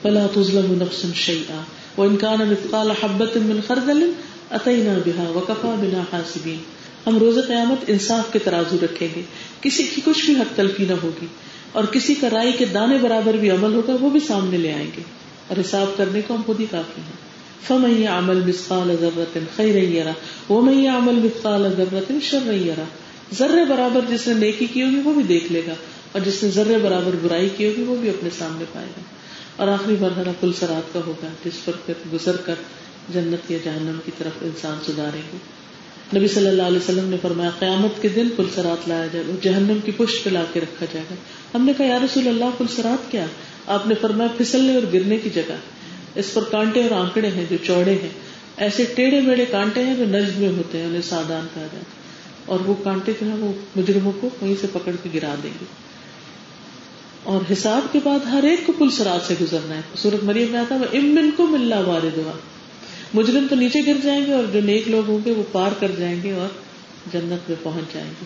[0.01, 1.61] فلا تظلم نفس شیئا
[1.99, 4.11] وان كان مثقال حبة من خردل
[4.51, 6.57] اتینا بها وكفى بنا حاسبین
[7.07, 9.21] ہم روز قیامت انصاف کے ترازو رکھیں گے۔
[9.61, 11.25] کسی کی کچھ بھی حق تلفی نہ ہوگی
[11.71, 14.91] اور کسی کا رائی کے دانے برابر بھی عمل ہوگا، وہ بھی سامنے لے آئیں
[14.97, 15.01] گے۔
[15.47, 17.29] اور حساب کرنے کو ہم خود ہی کافی ہیں۔
[17.67, 20.11] فمن عمل مثقال ذرة خیر یرا
[20.53, 22.83] ومن عمل مثقال ذرة شر یرا
[23.33, 25.73] ذرے برابر جس نے نیکی کی ہوگی، وہ بھی دیکھ لے گا،
[26.11, 29.18] اور جس نے ذرے برابر برائی کی ہوگی، وہ بھی اپنے سامنے پائے گا۔
[29.59, 32.55] اور آخری مرحلہ پل سرات کا ہوگا، جس پر گزر کر
[33.13, 35.37] جنت یا جہنم کی طرف انسان سدھاریں گے۔
[36.17, 39.77] نبی صلی اللہ علیہ وسلم نے فرمایا، قیامت کے دن پلسرات لایا جائے گا جہنم
[39.85, 41.15] کی پشت پہ لا کے رکھا جائے گا۔
[41.53, 43.25] ہم نے کہا، یا رسول اللہ پلسرات کیا؟
[43.67, 45.55] آپ نے فرمایا، پھسلنے اور گرنے کی جگہ۔
[46.15, 48.09] اس پر کانٹے اور آنکڑے ہیں جو چوڑے ہیں۔
[48.57, 51.83] ایسے ٹیڑھے میڑے کانٹے ہیں جو نجد میں ہوتے ہیں، انہیں سادان کہا جائے
[52.45, 55.88] اور وہ کانٹے جو ہے وہ مجرموں کو وہیں سے پکڑ کے گرا دیں گے۔
[57.23, 60.75] اور حساب کے بعد ہر ایک کو پلسرات سے گزرنا ہے۔ سورت مریم میں آتا
[60.75, 62.31] ہے امن کو ملنا وارد ہوا
[63.13, 65.91] مجرم تو نیچے گر جائیں گے اور جو نیک لوگ ہوں گے وہ پار کر
[65.97, 66.47] جائیں گے اور
[67.13, 68.25] جنت میں پہنچ جائیں گے۔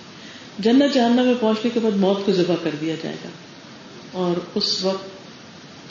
[0.60, 3.30] جنت جہنم میں پہنچنے کے بعد موت کو ذبح کر دیا جائے گا۔
[4.12, 5.06] اور اس وقت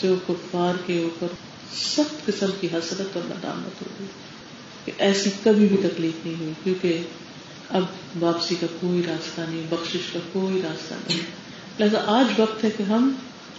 [0.02, 1.26] جو کفار کے اوپر
[1.76, 4.04] سخت قسم کی حسرت اور ندامت ہوگی
[4.84, 7.00] کہ ایسی کبھی بھی تکلیف نہیں ہوئی، کیونکہ
[7.70, 7.82] اب
[8.20, 11.41] واپسی کا کوئی راستہ نہیں، بخشش کا کوئی راستہ نہیں۔
[11.78, 13.12] لہٰذا آج وقت ہے کہ ہم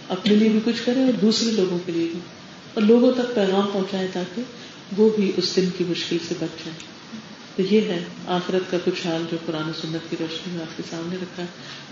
[0.08, 2.18] اپنے لیے بھی کچھ کریں اور دوسرے لوگوں کے لیے بھی۔
[2.74, 4.42] اور لوگوں تک پیغام پہنچائے تاکہ
[4.96, 6.76] وہ بھی اس دن کی مشکل سے بچ جائے
[7.56, 10.82] تو یہ ہے آخرت کا کچھ حال جو قرآن سنت کی روشنی میں آپ کے
[10.90, 11.48] سامنے رکھا ہے۔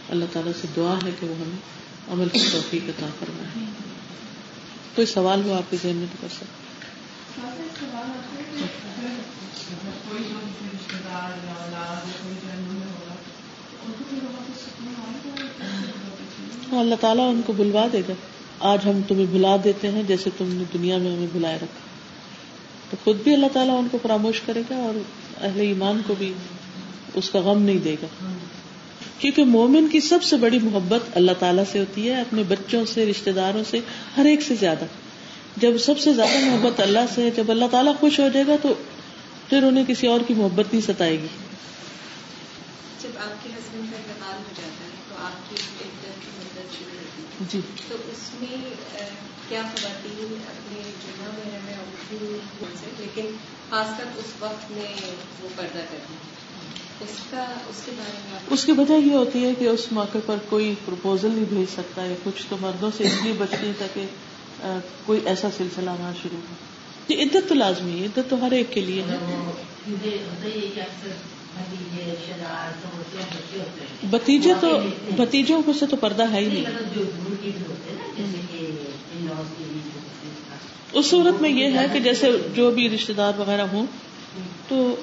[0.08, 1.58] اللہ تعالیٰ سے دعا ہے کہ وہ ہمیں
[2.12, 3.64] عمل کی توفیق عطا فرمائے۔
[4.94, 6.62] کوئی سوال ہو آپ کے ذہن میں تو کر سکتے
[7.42, 7.50] ہاں،
[16.72, 18.12] اللہ تعالیٰ ان کو بلوا دے گا۔
[18.60, 21.80] آج ہم تمہیں بلا دیتے ہیں جیسے تم نے دنیا میں ہمیں بلائے رکھا۔
[22.90, 24.98] تو خود بھی اللہ تعالیٰ ان کو فراموش کرے گا اور
[25.44, 26.32] اہل ایمان کو بھی
[27.14, 28.06] اس کا غم نہیں دے گا۔
[29.18, 33.06] کیونکہ مومن کی سب سے بڑی محبت اللہ تعالیٰ سے ہوتی ہے، اپنے بچوں سے
[33.06, 33.80] رشتے داروں سے،
[34.16, 34.84] ہر ایک سے زیادہ۔
[35.56, 38.74] جب سب سے زیادہ محبت اللہ سے جب اللہ تعالیٰ خوش ہو جائے گا تو
[39.48, 41.26] پھر انہیں کسی اور کی محبت نہیں ستائے گی۔
[43.22, 47.46] آپ کے ہسبینڈ کا انتقال ہو جاتا ہے تو آپ کی مدت شروع ہوتی ہے۔
[47.50, 48.56] جی۔ تو اس میں
[49.48, 51.76] کیا خواتین اپنے میں
[52.98, 53.26] لیکن
[53.70, 55.10] خاص کر اس وقت میں
[55.42, 56.14] وہ پردہ کرتی
[57.00, 60.18] اس کا اس کے بارے میں اس کی وجہ یہ ہوتی ہے کہ اس موقع
[60.26, 63.72] پر کوئی پرپوزل نہیں بھیج سکتا ہے کچھ تو مردوں سے اس لیے بچتی ہے
[63.78, 64.06] تاکہ
[65.06, 66.54] کوئی ایسا سلسلہ نہ شروع ہو۔
[67.08, 69.16] یہ عدت تو لازمی ہے عدت تو ہر ایک کے لیے ہے۔
[74.10, 74.68] بتیجے تو
[75.16, 76.64] بتیجوں کو سے تو پردہ ہے ہی نہیں۔
[80.92, 83.86] اس صورت میں یہ ہے کہ جیسے جو بھی رشتے دار وغیرہ ہوں
[84.68, 84.96] تو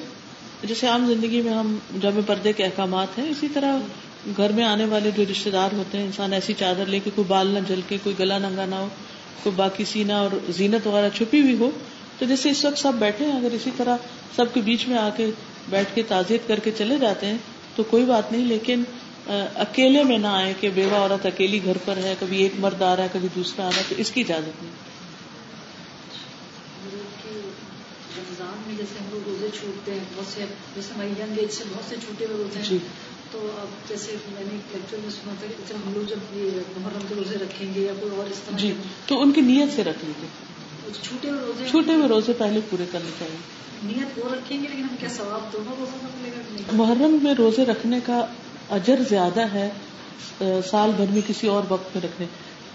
[0.63, 3.77] جیسے عام زندگی میں ہم جب پردے کے احکامات ہیں اسی طرح
[4.37, 7.25] گھر میں آنے والے جو رشتے دار ہوتے ہیں انسان ایسی چادر لے کے کوئی
[7.27, 8.87] بال نہ جل کے کوئی گلا ننگا نہ ہو
[9.43, 11.69] کوئی باقی سینا اور زینت وغیرہ چھپی ہوئی ہو
[12.17, 13.97] تو جیسے اس وقت سب بیٹھے ہیں اگر اسی طرح
[14.35, 15.29] سب کے بیچ میں آ کے
[15.69, 17.37] بیٹھ کے تعزیت کر کے چلے جاتے ہیں
[17.75, 18.83] تو کوئی بات نہیں لیکن
[19.55, 22.95] اکیلے میں نہ آئے کہ بیوہ عورت اکیلی گھر پر ہے کبھی ایک مرد آ
[22.95, 24.71] رہا ہے کبھی دوسرا آ رہا ہے تو اس کی اجازت نہیں۔
[28.77, 30.45] جیسے ہم لوگ روزے چھوٹتے ہیں بہت سے
[30.75, 32.77] جیسے ہماری ینگ ایج سے بہت سے چھوٹے ہوئے ہوتے ہیں جی۔
[33.31, 36.59] تو اب جیسے میں نے لیکچر میں سنا تھا کہ جب ہم لوگ جب یہ
[36.77, 38.73] محرم کے روزے رکھیں گے یا کوئی اور اس طرح جی
[39.05, 40.27] تو ان کی نیت سے رکھ لیجیے
[41.03, 43.37] چھوٹے ہوئے روزے چھوٹے ہوئے روزے پہلے پورے کرنے چاہیے۔
[43.83, 47.33] نیت وہ رکھیں گے لیکن ہم کیا ثواب دونوں روزوں کا ملے گا محرم میں
[47.33, 48.25] روزے رکھنے کا
[48.69, 49.69] اجر زیادہ ہے
[50.69, 52.25] سال بھر میں کسی اور وقت میں رکھنے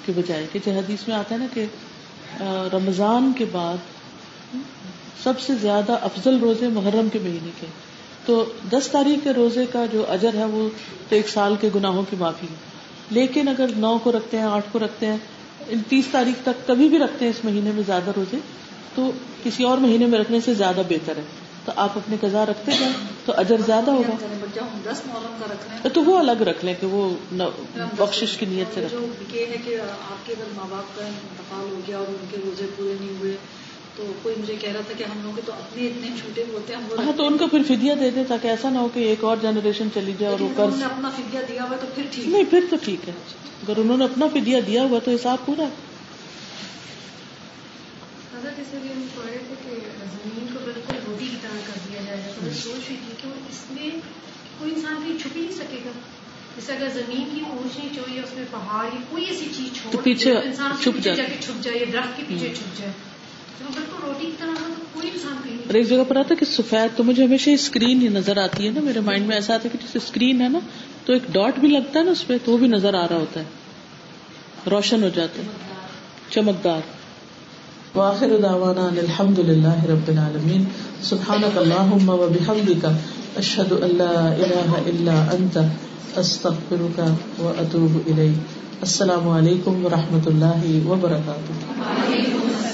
[0.06, 1.64] کے بجائے کہ حدیث میں آتا ہے نا کہ
[2.72, 3.76] رمضان کے بعد
[5.22, 7.66] سب سے زیادہ افضل روزے محرم کے مہینے کے۔
[8.26, 10.68] تو دس تاریخ کے روزے کا جو اجر ہے وہ
[11.08, 12.54] تو ایک سال کے گناہوں کی معافی ہے۔
[13.10, 15.16] لیکن اگر نو کو رکھتے ہیں، آٹھ کو رکھتے ہیں
[15.88, 18.36] تیس تاریخ تک کبھی بھی رکھتے ہیں اس مہینے میں زیادہ روزے
[18.94, 19.10] تو
[19.44, 21.22] کسی اور مہینے میں رکھنے سے زیادہ بہتر ہے۔
[21.64, 22.92] تو آپ اپنے قزا رکھتے جائیں
[23.24, 27.14] تو اجر زیادہ ہوگا۔ تو وہ الگ رکھ لیں کہ وہ
[27.96, 32.06] بخش کی نیت سے رکھیں۔ آپ کے اگر ماں باپ کا انتقال ہو گیا اور
[32.08, 33.36] ان کے روزے پورے نہیں ہوئے
[33.96, 37.04] تو کوئی مجھے کہہ رہا تھا کہ ہم لوگ تو اپنے اتنے چھوٹے ہوتے ہیں
[37.06, 39.36] ہاں تو ان کو پھر فدیا دے دیں تاکہ ایسا نہ ہو کہ ایک اور
[39.42, 42.64] جنریشن چلی جائے اور وہ قرض اپنا فدیا دیا ہوا تو پھر ٹھیک نہیں پھر
[42.70, 43.12] تو ٹھیک ہے۔
[43.62, 45.64] اگر انہوں نے اپنا فدیا دیا ہوا تو حساب پورا
[48.70, 49.80] بھی ہم پڑھ رہے تھے کہ
[50.12, 53.28] زمین کو بالکل روٹی کی طرح کر دیا جائے تو میں سوچ رہی تھی کہ
[53.50, 53.90] اس میں
[54.58, 55.90] کوئی انسان چھپ ہی نہیں سکے گا۔
[56.56, 59.82] جیسے اگر زمین کی اونچ نیچ ہو یا اس میں پہاڑ یا کوئی ایسی چیز
[59.82, 62.92] چھوڑ پیچھے انسان چھپ جائے۔ جا کے چھپ جائے درخت کے پیچھے چھپ جائے۔
[65.66, 68.72] اور ایک جگہ پر آتا کہ سفید تو مجھے ہمیشہ اسکرین ہی نظر آتی ہے
[68.72, 70.58] نا۔ میرے مائنڈ میں ایسا آتا ہے کہ جیسے اسکرین ہے نا
[71.04, 73.16] تو ایک ڈاٹ بھی لگتا ہے نا اس پہ تو وہ بھی نظر آ رہا
[73.16, 73.44] ہوتا ہے۔
[74.70, 75.48] روشن ہو جاتے ہیں
[76.30, 76.93] چمکدار۔
[77.94, 80.62] واخر دعوانا ان الحمد لله رب العالمين
[81.02, 82.84] سبحانك اللهم وبحمدك
[83.36, 85.64] اشهد ان لا اله الا انت
[86.16, 86.98] استغفرك
[87.38, 92.73] واتوب اليك السلام علیکم ورحمۃ اللہ وبرکاتہ